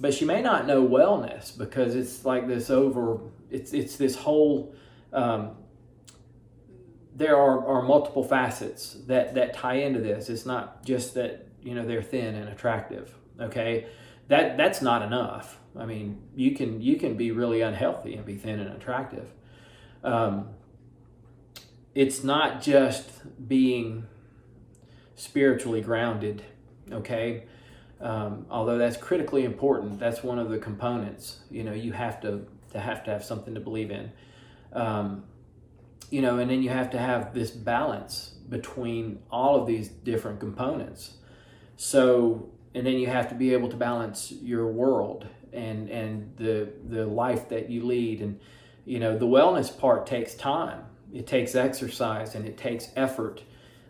but 0.00 0.12
she 0.12 0.24
may 0.24 0.42
not 0.42 0.66
know 0.66 0.84
wellness 0.84 1.56
because 1.56 1.94
it's 1.94 2.24
like 2.24 2.48
this 2.48 2.68
over, 2.68 3.20
it's 3.50 3.72
it's 3.72 3.96
this 3.96 4.16
whole. 4.16 4.74
Um, 5.12 5.56
there 7.14 7.36
are, 7.36 7.66
are 7.66 7.82
multiple 7.82 8.24
facets 8.24 8.94
that 9.06 9.34
that 9.34 9.54
tie 9.54 9.74
into 9.74 10.00
this. 10.00 10.30
It's 10.30 10.46
not 10.46 10.84
just 10.84 11.14
that 11.14 11.46
you 11.62 11.76
know 11.76 11.86
they're 11.86 12.02
thin 12.02 12.34
and 12.34 12.48
attractive. 12.48 13.14
Okay, 13.40 13.86
that 14.28 14.56
that's 14.56 14.82
not 14.82 15.02
enough. 15.02 15.58
I 15.78 15.86
mean, 15.86 16.22
you 16.34 16.52
can 16.52 16.80
you 16.80 16.96
can 16.96 17.16
be 17.16 17.30
really 17.30 17.60
unhealthy 17.60 18.14
and 18.14 18.24
be 18.24 18.36
thin 18.36 18.60
and 18.60 18.70
attractive. 18.74 19.30
Um, 20.04 20.48
it's 21.94 22.24
not 22.24 22.62
just 22.62 23.08
being 23.48 24.06
spiritually 25.14 25.80
grounded, 25.80 26.42
okay? 26.90 27.44
Um, 28.00 28.46
although 28.50 28.78
that's 28.78 28.96
critically 28.96 29.44
important, 29.44 30.00
that's 30.00 30.22
one 30.22 30.38
of 30.38 30.48
the 30.50 30.58
components. 30.58 31.40
You 31.50 31.62
know, 31.64 31.72
you 31.72 31.92
have 31.92 32.20
to 32.22 32.46
to 32.72 32.80
have 32.80 33.04
to 33.04 33.10
have 33.10 33.24
something 33.24 33.54
to 33.54 33.60
believe 33.60 33.90
in. 33.90 34.12
Um, 34.72 35.24
you 36.10 36.20
know, 36.20 36.38
and 36.38 36.50
then 36.50 36.62
you 36.62 36.70
have 36.70 36.90
to 36.90 36.98
have 36.98 37.32
this 37.32 37.50
balance 37.50 38.34
between 38.48 39.20
all 39.30 39.60
of 39.60 39.66
these 39.66 39.88
different 39.88 40.40
components. 40.40 41.14
So, 41.76 42.50
and 42.74 42.86
then 42.86 42.94
you 42.94 43.06
have 43.06 43.28
to 43.28 43.34
be 43.34 43.52
able 43.52 43.68
to 43.68 43.76
balance 43.76 44.32
your 44.32 44.66
world 44.66 45.26
and 45.52 45.88
and 45.90 46.36
the 46.36 46.72
the 46.88 47.06
life 47.06 47.48
that 47.50 47.70
you 47.70 47.84
lead, 47.84 48.20
and 48.20 48.40
you 48.84 48.98
know, 48.98 49.16
the 49.16 49.26
wellness 49.26 49.76
part 49.76 50.06
takes 50.06 50.34
time 50.34 50.84
it 51.12 51.26
takes 51.26 51.54
exercise 51.54 52.34
and 52.34 52.46
it 52.46 52.56
takes 52.56 52.88
effort. 52.96 53.42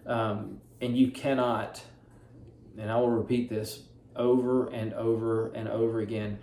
Um, 0.06 0.60
and 0.80 0.96
you 0.96 1.12
cannot, 1.12 1.80
and 2.76 2.90
I 2.90 2.96
will 2.96 3.10
repeat 3.10 3.48
this 3.48 3.82
over 4.16 4.68
and 4.68 4.92
over 4.94 5.52
and 5.52 5.68
over 5.68 6.00
again, 6.00 6.40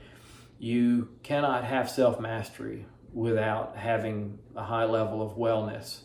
you 0.57 1.09
cannot 1.21 1.65
have 1.65 1.89
self 1.89 2.19
mastery 2.19 2.85
without 3.13 3.75
having 3.75 4.39
a 4.55 4.63
high 4.63 4.85
level 4.85 5.21
of 5.21 5.37
wellness. 5.37 6.01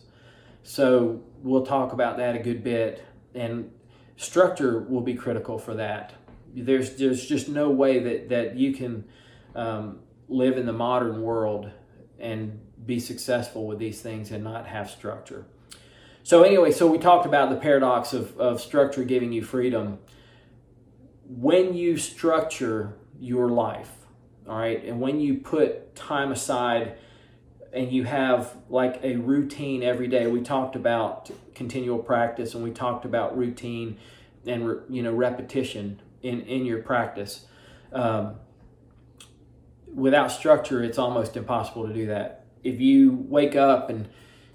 So 0.63 1.21
we'll 1.41 1.65
talk 1.65 1.93
about 1.93 2.17
that 2.17 2.35
a 2.35 2.39
good 2.39 2.63
bit, 2.63 3.03
and 3.33 3.71
structure 4.17 4.79
will 4.79 5.01
be 5.01 5.13
critical 5.13 5.57
for 5.57 5.75
that. 5.75 6.13
There's 6.55 6.95
there's 6.95 7.25
just 7.25 7.49
no 7.49 7.69
way 7.69 7.99
that 7.99 8.29
that 8.29 8.55
you 8.55 8.73
can 8.73 9.05
um, 9.55 9.99
live 10.27 10.57
in 10.57 10.65
the 10.65 10.73
modern 10.73 11.21
world 11.21 11.69
and 12.19 12.59
be 12.85 12.99
successful 12.99 13.65
with 13.65 13.79
these 13.79 14.01
things 14.01 14.31
and 14.31 14.43
not 14.43 14.67
have 14.67 14.89
structure. 14.89 15.45
So, 16.23 16.43
anyway, 16.43 16.71
so 16.71 16.87
we 16.87 16.97
talked 16.97 17.25
about 17.25 17.49
the 17.49 17.55
paradox 17.55 18.13
of, 18.13 18.37
of 18.39 18.59
structure 18.59 19.03
giving 19.03 19.31
you 19.31 19.43
freedom. 19.43 19.99
When 21.27 21.75
you 21.75 21.97
structure 21.97 22.95
your 23.19 23.49
life, 23.49 23.91
all 24.47 24.57
right, 24.57 24.83
and 24.83 24.99
when 24.99 25.19
you 25.19 25.35
put 25.35 25.95
time 25.95 26.31
aside 26.31 26.97
and 27.73 27.91
you 27.91 28.05
have 28.05 28.55
like 28.69 28.99
a 29.03 29.17
routine 29.17 29.83
every 29.83 30.07
day, 30.07 30.27
we 30.27 30.41
talked 30.41 30.75
about 30.75 31.29
continual 31.53 31.99
practice 31.99 32.55
and 32.55 32.63
we 32.63 32.71
talked 32.71 33.05
about 33.05 33.37
routine 33.37 33.97
and 34.47 34.79
you 34.89 35.01
know 35.01 35.13
repetition 35.13 35.99
in 36.25 36.41
in 36.41 36.65
your 36.65 36.81
practice. 36.81 37.45
Um, 37.93 38.35
without 39.93 40.31
structure, 40.31 40.83
it's 40.83 40.97
almost 40.97 41.37
impossible 41.37 41.87
to 41.87 41.93
do 41.93 42.07
that 42.07 42.45
if 42.65 42.81
you 42.81 43.25
wake 43.29 43.55
up 43.55 43.89
and 43.89 44.09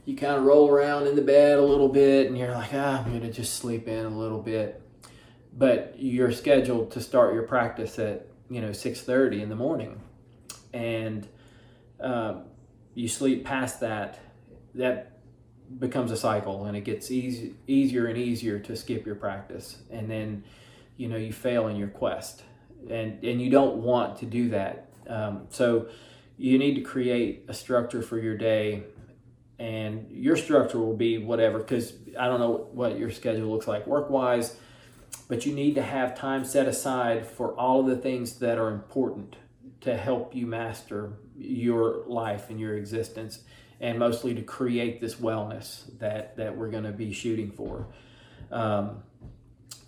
you 0.05 0.17
kind 0.17 0.35
of 0.35 0.43
roll 0.43 0.69
around 0.69 1.07
in 1.07 1.15
the 1.15 1.23
bed 1.23 1.59
a 1.59 1.63
little 1.63 1.89
bit 1.89 2.27
and 2.27 2.37
you're 2.37 2.51
like, 2.51 2.75
ah, 2.75 3.03
I'm 3.03 3.11
going 3.11 3.23
to 3.23 3.33
just 3.33 3.55
sleep 3.55 3.87
in 3.87 4.05
a 4.05 4.19
little 4.19 4.43
bit. 4.43 4.83
But 5.57 5.95
you're 5.97 6.33
scheduled 6.33 6.91
to 6.93 7.01
start 7.01 7.35
your 7.35 7.45
practice 7.45 7.99
at, 7.99 8.27
you 8.51 8.61
know, 8.61 8.71
6.30 8.71 9.43
in 9.43 9.49
the 9.49 9.55
morning. 9.55 10.01
And 10.73 11.29
uh, 12.01 12.41
you 12.95 13.07
sleep 13.07 13.45
past 13.45 13.81
that, 13.81 14.19
that 14.75 15.21
becomes 15.79 16.11
a 16.11 16.17
cycle 16.17 16.65
and 16.65 16.77
it 16.77 16.83
gets 16.83 17.13
easy, 17.13 17.55
easier 17.69 18.07
and 18.07 18.19
easier 18.19 18.59
to 18.59 18.75
skip 18.75 19.07
your 19.07 19.15
practice. 19.15 19.79
And 19.91 20.11
then, 20.11 20.45
you 21.01 21.09
know, 21.09 21.17
you 21.17 21.33
fail 21.33 21.69
in 21.69 21.77
your 21.77 21.89
quest. 21.89 22.43
And, 22.91 23.25
and 23.25 23.41
you 23.41 23.49
don't 23.51 23.77
want 23.77 24.19
to 24.19 24.27
do 24.27 24.51
that. 24.51 24.91
Um, 25.07 25.47
so 25.49 25.89
you 26.37 26.59
need 26.59 26.75
to 26.75 26.83
create 26.83 27.47
a 27.49 27.55
structure 27.55 28.03
for 28.03 28.19
your 28.19 28.37
day 28.37 28.85
and 29.59 30.07
your 30.11 30.37
structure 30.37 30.79
will 30.79 30.97
be 30.97 31.19
whatever 31.19 31.59
because 31.59 31.93
i 32.19 32.27
don't 32.27 32.41
know 32.41 32.67
what 32.73 32.99
your 32.99 33.11
schedule 33.11 33.51
looks 33.51 33.69
like 33.69 33.87
work 33.87 34.09
wise 34.09 34.57
but 35.29 35.45
you 35.45 35.55
need 35.55 35.75
to 35.75 35.83
have 35.83 36.17
time 36.17 36.47
set 36.47 36.67
aside 36.67 37.27
for 37.27 37.53
all 37.61 37.81
of 37.81 37.87
the 37.87 37.97
things 37.97 38.39
that 38.39 38.57
are 38.57 38.71
important 38.71 39.37
to 39.83 39.95
help 39.95 40.35
you 40.35 40.47
master 40.47 41.13
your 41.37 42.05
life 42.07 42.49
and 42.49 42.59
your 42.59 42.75
existence 42.75 43.41
and 43.81 43.99
mostly 43.99 44.35
to 44.35 44.41
create 44.41 44.99
this 44.99 45.17
wellness 45.17 45.83
that 45.99 46.35
that 46.39 46.57
we're 46.57 46.71
going 46.71 46.85
to 46.85 46.93
be 46.93 47.13
shooting 47.13 47.51
for 47.51 47.87
um, 48.51 49.03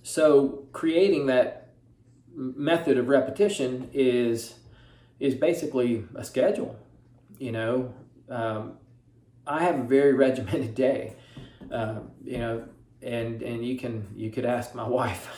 so 0.02 0.66
creating 0.72 1.26
that 1.26 1.74
method 2.34 2.98
of 2.98 3.08
repetition 3.08 3.90
is 3.92 4.54
is 5.20 5.34
basically 5.34 6.04
a 6.14 6.24
schedule. 6.24 6.76
You 7.38 7.52
know, 7.52 7.94
um, 8.28 8.74
I 9.46 9.62
have 9.62 9.78
a 9.78 9.84
very 9.84 10.12
regimented 10.26 10.74
day. 10.74 11.14
Uh, 11.70 12.00
you 12.24 12.38
know, 12.38 12.64
and 13.00 13.42
and 13.42 13.64
you 13.64 13.78
can 13.78 14.08
you 14.14 14.30
could 14.30 14.44
ask 14.44 14.74
my 14.74 14.86
wife. 14.88 15.28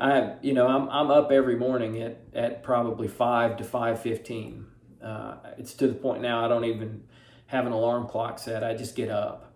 I 0.00 0.34
you 0.42 0.52
know 0.52 0.66
I'm 0.66 0.88
I'm 0.88 1.10
up 1.10 1.32
every 1.32 1.56
morning 1.56 2.02
at 2.02 2.20
at 2.34 2.62
probably 2.62 3.08
five 3.08 3.56
to 3.58 3.64
five 3.64 4.00
fifteen. 4.00 4.66
Uh, 5.02 5.36
it's 5.58 5.74
to 5.74 5.88
the 5.88 5.94
point 5.94 6.22
now 6.22 6.44
I 6.44 6.48
don't 6.48 6.64
even 6.64 7.04
have 7.46 7.66
an 7.66 7.72
alarm 7.72 8.06
clock 8.06 8.38
set. 8.38 8.62
I 8.62 8.74
just 8.74 8.94
get 8.94 9.10
up, 9.10 9.54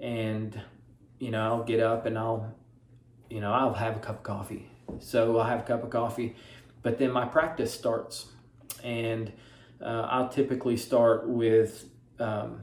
and 0.00 0.58
you 1.18 1.30
know 1.30 1.40
I'll 1.40 1.64
get 1.64 1.80
up 1.80 2.06
and 2.06 2.18
I'll 2.18 2.54
you 3.34 3.40
know 3.40 3.52
I'll 3.52 3.74
have 3.74 3.96
a 3.96 3.98
cup 3.98 4.18
of 4.18 4.22
coffee. 4.22 4.70
So 5.00 5.36
I'll 5.36 5.44
have 5.44 5.60
a 5.60 5.64
cup 5.64 5.82
of 5.82 5.90
coffee, 5.90 6.36
but 6.82 6.98
then 6.98 7.10
my 7.10 7.24
practice 7.24 7.74
starts 7.74 8.26
and 8.84 9.32
uh, 9.82 10.06
I'll 10.08 10.28
typically 10.28 10.76
start 10.76 11.28
with 11.28 11.86
um, 12.20 12.62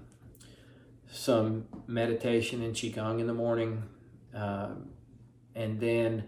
some 1.12 1.66
meditation 1.88 2.64
and 2.64 2.74
qigong 2.74 3.20
in 3.20 3.28
the 3.28 3.34
morning, 3.34 3.84
uh, 4.36 4.70
and 5.56 5.80
then 5.80 6.24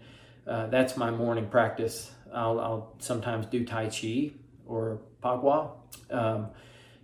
uh, 0.46 0.66
that's 0.66 0.96
my 0.96 1.10
morning 1.10 1.46
practice. 1.48 2.12
I'll, 2.32 2.60
I'll, 2.60 2.96
sometimes 2.98 3.46
do 3.46 3.64
tai 3.64 3.88
chi 3.88 4.32
or 4.66 5.00
bagua. 5.22 5.70
Um, 6.10 6.48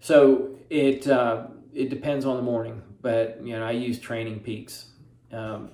so 0.01 0.59
it 0.69 1.07
uh, 1.09 1.47
it 1.73 1.89
depends 1.89 2.27
on 2.27 2.37
the 2.37 2.43
morning, 2.43 2.83
but 3.01 3.41
you 3.43 3.59
know 3.59 3.65
I 3.65 3.71
use 3.71 3.99
Training 3.99 4.41
Peaks, 4.41 4.91
um, 5.33 5.71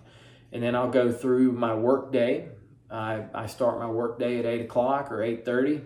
and 0.56 0.62
then 0.62 0.74
I'll 0.74 0.90
go 0.90 1.12
through 1.12 1.52
my 1.52 1.74
work 1.74 2.12
day. 2.12 2.48
I, 2.90 3.24
I 3.34 3.46
start 3.46 3.78
my 3.78 3.90
work 3.90 4.18
day 4.18 4.38
at 4.38 4.46
eight 4.46 4.62
o'clock 4.62 5.12
or 5.12 5.22
eight 5.22 5.44
thirty 5.44 5.82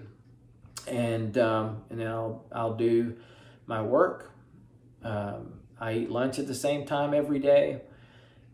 and 0.86 1.36
um, 1.38 1.82
and 1.90 2.00
then 2.00 2.06
I'll 2.06 2.44
I'll 2.52 2.76
do 2.76 3.16
my 3.66 3.82
work. 3.82 4.30
Um, 5.02 5.60
I 5.80 5.94
eat 5.94 6.10
lunch 6.10 6.38
at 6.38 6.46
the 6.46 6.54
same 6.54 6.86
time 6.86 7.14
every 7.14 7.40
day, 7.40 7.82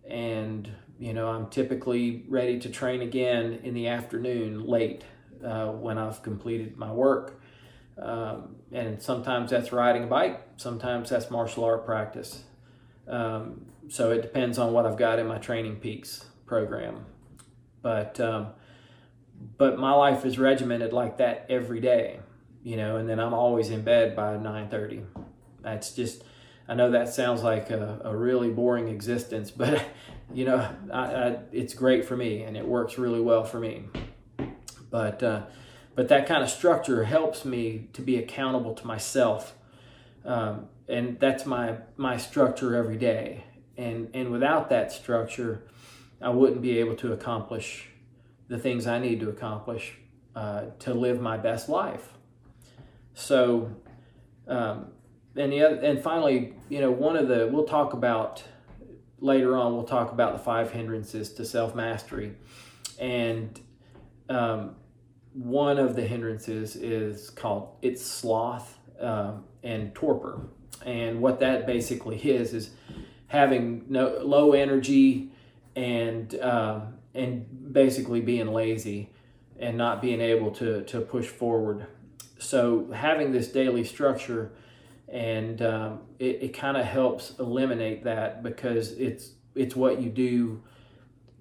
and 0.08 0.70
you 0.98 1.12
know 1.12 1.28
I'm 1.28 1.48
typically 1.48 2.24
ready 2.28 2.58
to 2.60 2.70
train 2.70 3.02
again 3.02 3.60
in 3.62 3.74
the 3.74 3.88
afternoon 3.88 4.66
late 4.66 5.04
uh, 5.44 5.68
when 5.68 5.98
I've 5.98 6.22
completed 6.22 6.76
my 6.76 6.92
work. 6.92 7.40
Um, 8.00 8.56
and 8.72 9.02
sometimes 9.02 9.50
that's 9.50 9.70
riding 9.70 10.04
a 10.04 10.06
bike, 10.06 10.42
sometimes 10.56 11.10
that's 11.10 11.30
martial 11.30 11.64
art 11.64 11.84
practice. 11.84 12.42
Um, 13.08 13.66
so 13.88 14.10
it 14.10 14.22
depends 14.22 14.58
on 14.58 14.72
what 14.72 14.86
I've 14.86 14.96
got 14.96 15.18
in 15.18 15.26
my 15.26 15.38
Training 15.38 15.76
Peaks 15.76 16.24
program. 16.46 17.04
But 17.82 18.18
um, 18.20 18.48
but 19.58 19.78
my 19.78 19.92
life 19.92 20.24
is 20.24 20.38
regimented 20.38 20.92
like 20.92 21.18
that 21.18 21.46
every 21.48 21.80
day, 21.80 22.20
you 22.62 22.76
know, 22.76 22.96
and 22.96 23.08
then 23.08 23.20
I'm 23.20 23.34
always 23.34 23.70
in 23.70 23.82
bed 23.82 24.16
by 24.16 24.36
9:30. 24.36 25.04
That's 25.62 25.94
just 25.94 26.24
I 26.68 26.74
know 26.74 26.90
that 26.90 27.08
sounds 27.14 27.42
like 27.42 27.70
a, 27.70 28.00
a 28.04 28.16
really 28.16 28.50
boring 28.50 28.88
existence, 28.88 29.50
but 29.56 29.84
you 30.32 30.44
know, 30.44 30.68
I, 30.92 30.98
I, 30.98 31.38
it's 31.52 31.74
great 31.74 32.04
for 32.04 32.16
me 32.16 32.42
and 32.42 32.56
it 32.56 32.66
works 32.66 32.98
really 32.98 33.20
well 33.20 33.44
for 33.44 33.60
me. 33.60 33.84
But 34.90 35.22
uh, 35.22 35.42
but 35.94 36.08
that 36.08 36.26
kind 36.26 36.42
of 36.42 36.50
structure 36.50 37.04
helps 37.04 37.44
me 37.44 37.88
to 37.94 38.02
be 38.02 38.18
accountable 38.18 38.74
to 38.74 38.86
myself, 38.86 39.54
um, 40.24 40.68
and 40.88 41.18
that's 41.20 41.46
my 41.46 41.78
my 41.96 42.16
structure 42.16 42.74
every 42.74 42.96
day. 42.96 43.44
And 43.76 44.10
and 44.14 44.30
without 44.30 44.70
that 44.70 44.92
structure, 44.92 45.66
I 46.20 46.30
wouldn't 46.30 46.62
be 46.62 46.78
able 46.78 46.96
to 46.96 47.12
accomplish 47.12 47.88
the 48.48 48.58
things 48.58 48.86
I 48.86 48.98
need 48.98 49.20
to 49.20 49.28
accomplish 49.28 49.98
uh, 50.34 50.66
to 50.80 50.94
live 50.94 51.20
my 51.20 51.36
best 51.36 51.68
life. 51.68 52.12
So, 53.14 53.74
um, 54.46 54.92
and 55.34 55.52
the 55.52 55.62
other, 55.62 55.76
and 55.76 56.02
finally, 56.02 56.54
you 56.68 56.80
know, 56.80 56.90
one 56.90 57.16
of 57.16 57.28
the 57.28 57.48
we'll 57.50 57.64
talk 57.64 57.92
about 57.92 58.42
later 59.18 59.56
on. 59.56 59.74
We'll 59.74 59.84
talk 59.84 60.12
about 60.12 60.32
the 60.32 60.38
five 60.38 60.70
hindrances 60.70 61.32
to 61.34 61.44
self 61.44 61.74
mastery, 61.74 62.34
and 62.98 63.58
um, 64.28 64.76
one 65.32 65.78
of 65.78 65.96
the 65.96 66.02
hindrances 66.02 66.76
is 66.76 67.30
called 67.30 67.76
it's 67.82 68.04
sloth 68.04 68.78
um, 69.00 69.44
and 69.62 69.94
torpor, 69.94 70.40
and 70.86 71.20
what 71.20 71.40
that 71.40 71.66
basically 71.66 72.16
is 72.16 72.54
is 72.54 72.70
having 73.26 73.84
no 73.88 74.20
low 74.22 74.52
energy 74.52 75.30
and 75.74 76.40
um, 76.40 76.94
and 77.12 77.72
basically 77.72 78.20
being 78.20 78.46
lazy 78.46 79.10
and 79.58 79.76
not 79.76 80.00
being 80.00 80.20
able 80.20 80.50
to 80.52 80.84
to 80.84 81.00
push 81.00 81.26
forward. 81.26 81.86
So 82.38 82.90
having 82.92 83.32
this 83.32 83.48
daily 83.48 83.84
structure 83.84 84.52
and 85.08 85.60
um, 85.62 86.00
it, 86.18 86.42
it 86.42 86.48
kind 86.54 86.76
of 86.76 86.84
helps 86.84 87.38
eliminate 87.38 88.04
that 88.04 88.42
because 88.42 88.92
it's 88.92 89.32
it's 89.54 89.74
what 89.74 90.00
you 90.00 90.08
do 90.08 90.62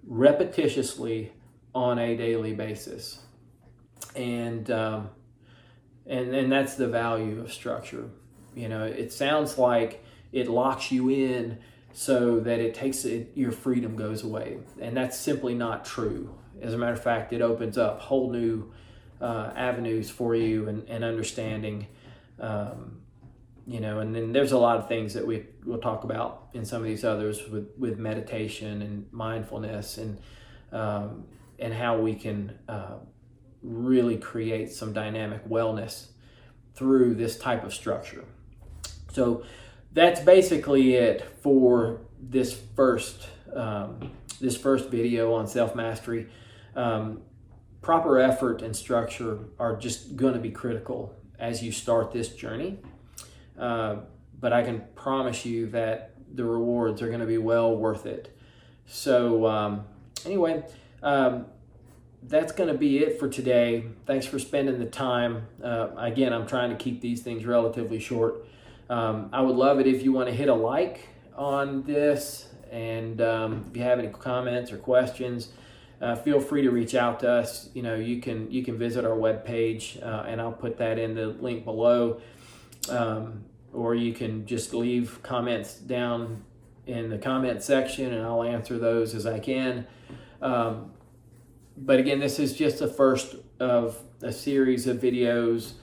repetitiously 0.09 1.29
on 1.73 1.99
a 1.99 2.15
daily 2.15 2.53
basis 2.53 3.19
and 4.15 4.71
um, 4.71 5.09
and 6.07 6.33
and 6.33 6.51
that's 6.51 6.75
the 6.75 6.87
value 6.87 7.41
of 7.41 7.53
structure 7.53 8.09
you 8.55 8.67
know 8.67 8.83
it 8.83 9.11
sounds 9.11 9.57
like 9.57 10.03
it 10.31 10.47
locks 10.47 10.91
you 10.91 11.09
in 11.09 11.57
so 11.93 12.39
that 12.39 12.59
it 12.59 12.73
takes 12.73 13.05
it 13.05 13.31
your 13.35 13.51
freedom 13.51 13.95
goes 13.95 14.23
away 14.23 14.57
and 14.81 14.95
that's 14.97 15.17
simply 15.17 15.53
not 15.53 15.85
true 15.85 16.33
as 16.61 16.73
a 16.73 16.77
matter 16.77 16.93
of 16.93 17.03
fact 17.03 17.33
it 17.33 17.41
opens 17.41 17.77
up 17.77 18.01
whole 18.01 18.31
new 18.31 18.71
uh, 19.21 19.51
avenues 19.55 20.09
for 20.09 20.35
you 20.35 20.67
and, 20.67 20.87
and 20.89 21.03
understanding 21.03 21.87
um, 22.39 22.97
you 23.67 23.79
know, 23.79 23.99
and 23.99 24.15
then 24.15 24.31
there's 24.31 24.51
a 24.51 24.57
lot 24.57 24.77
of 24.77 24.87
things 24.87 25.13
that 25.15 25.25
we 25.25 25.45
will 25.65 25.79
talk 25.79 26.03
about 26.03 26.49
in 26.53 26.65
some 26.65 26.81
of 26.81 26.87
these 26.87 27.03
others 27.03 27.41
with, 27.49 27.69
with 27.77 27.97
meditation 27.97 28.81
and 28.81 29.11
mindfulness 29.11 29.97
and 29.97 30.19
um, 30.71 31.25
and 31.57 31.73
how 31.73 31.97
we 31.97 32.15
can 32.15 32.57
uh, 32.67 32.97
really 33.63 34.17
create 34.17 34.71
some 34.71 34.91
dynamic 34.91 35.47
wellness 35.47 36.07
through 36.73 37.15
this 37.15 37.37
type 37.37 37.63
of 37.63 37.73
structure. 37.73 38.25
So 39.15 39.43
that's 39.93 40.19
basically 40.19 40.95
it 40.95 41.23
for 41.41 42.01
this 42.19 42.53
first 42.75 43.29
um, 43.55 44.11
this 44.41 44.57
first 44.57 44.89
video 44.89 45.33
on 45.33 45.47
self 45.47 45.73
mastery. 45.73 46.27
Um, 46.75 47.21
proper 47.81 48.19
effort 48.19 48.61
and 48.61 48.75
structure 48.75 49.39
are 49.57 49.77
just 49.77 50.17
going 50.17 50.33
to 50.33 50.39
be 50.39 50.51
critical 50.51 51.15
as 51.39 51.63
you 51.63 51.71
start 51.71 52.11
this 52.11 52.29
journey. 52.29 52.79
Uh, 53.57 53.97
but 54.37 54.51
I 54.51 54.63
can 54.63 54.83
promise 54.95 55.45
you 55.45 55.67
that 55.67 56.11
the 56.33 56.43
rewards 56.43 57.01
are 57.01 57.07
going 57.07 57.21
to 57.21 57.25
be 57.25 57.37
well 57.37 57.73
worth 57.73 58.05
it. 58.05 58.37
So, 58.85 59.47
um, 59.47 59.85
anyway, 60.25 60.63
um, 61.01 61.45
that's 62.21 62.51
going 62.51 62.67
to 62.67 62.77
be 62.77 62.97
it 62.97 63.17
for 63.17 63.29
today. 63.29 63.85
Thanks 64.05 64.25
for 64.25 64.39
spending 64.39 64.77
the 64.77 64.85
time. 64.85 65.47
Uh, 65.63 65.89
again, 65.97 66.33
I'm 66.33 66.45
trying 66.45 66.71
to 66.71 66.75
keep 66.75 66.99
these 66.99 67.21
things 67.21 67.45
relatively 67.45 67.99
short. 67.99 68.45
Um, 68.89 69.29
I 69.33 69.41
would 69.41 69.55
love 69.55 69.79
it 69.79 69.87
if 69.87 70.03
you 70.03 70.11
want 70.11 70.29
to 70.29 70.35
hit 70.35 70.49
a 70.49 70.53
like 70.53 71.09
on 71.35 71.83
this, 71.83 72.47
and 72.71 73.19
um, 73.21 73.65
if 73.69 73.77
you 73.77 73.83
have 73.83 73.99
any 73.99 74.09
comments 74.09 74.71
or 74.71 74.77
questions, 74.77 75.49
uh, 76.01 76.15
feel 76.15 76.39
free 76.39 76.61
to 76.61 76.69
reach 76.69 76.93
out 76.93 77.19
to 77.21 77.29
us. 77.29 77.69
You 77.73 77.81
know, 77.81 77.95
you 77.95 78.21
can 78.21 78.51
you 78.51 78.63
can 78.63 78.77
visit 78.77 79.05
our 79.05 79.17
webpage, 79.17 80.01
uh, 80.03 80.25
and 80.27 80.39
I'll 80.39 80.51
put 80.51 80.77
that 80.77 80.99
in 80.99 81.15
the 81.15 81.27
link 81.27 81.65
below. 81.65 82.21
Um, 82.89 83.45
or 83.75 83.93
you 83.93 84.13
can 84.13 84.45
just 84.45 84.73
leave 84.73 85.19
comments 85.21 85.75
down 85.75 86.43
in 86.87 87.09
the 87.09 87.17
comment 87.17 87.61
section 87.61 88.13
and 88.13 88.23
I'll 88.23 88.43
answer 88.43 88.77
those 88.77 89.13
as 89.13 89.25
I 89.25 89.39
can. 89.39 89.85
Um, 90.41 90.91
but 91.77 91.99
again, 91.99 92.19
this 92.19 92.39
is 92.39 92.53
just 92.53 92.79
the 92.79 92.87
first 92.87 93.35
of 93.59 93.99
a 94.21 94.31
series 94.31 94.87
of 94.87 94.97
videos 94.97 95.73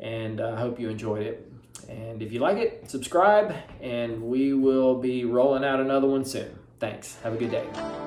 and 0.00 0.40
I 0.40 0.58
hope 0.58 0.80
you 0.80 0.88
enjoyed 0.88 1.26
it. 1.26 1.51
And 1.92 2.22
if 2.22 2.32
you 2.32 2.40
like 2.40 2.56
it, 2.56 2.90
subscribe 2.90 3.54
and 3.80 4.22
we 4.22 4.54
will 4.54 4.96
be 4.96 5.24
rolling 5.24 5.64
out 5.64 5.80
another 5.80 6.08
one 6.08 6.24
soon. 6.24 6.58
Thanks. 6.80 7.18
Have 7.22 7.34
a 7.34 7.36
good 7.36 7.50
day. 7.50 8.01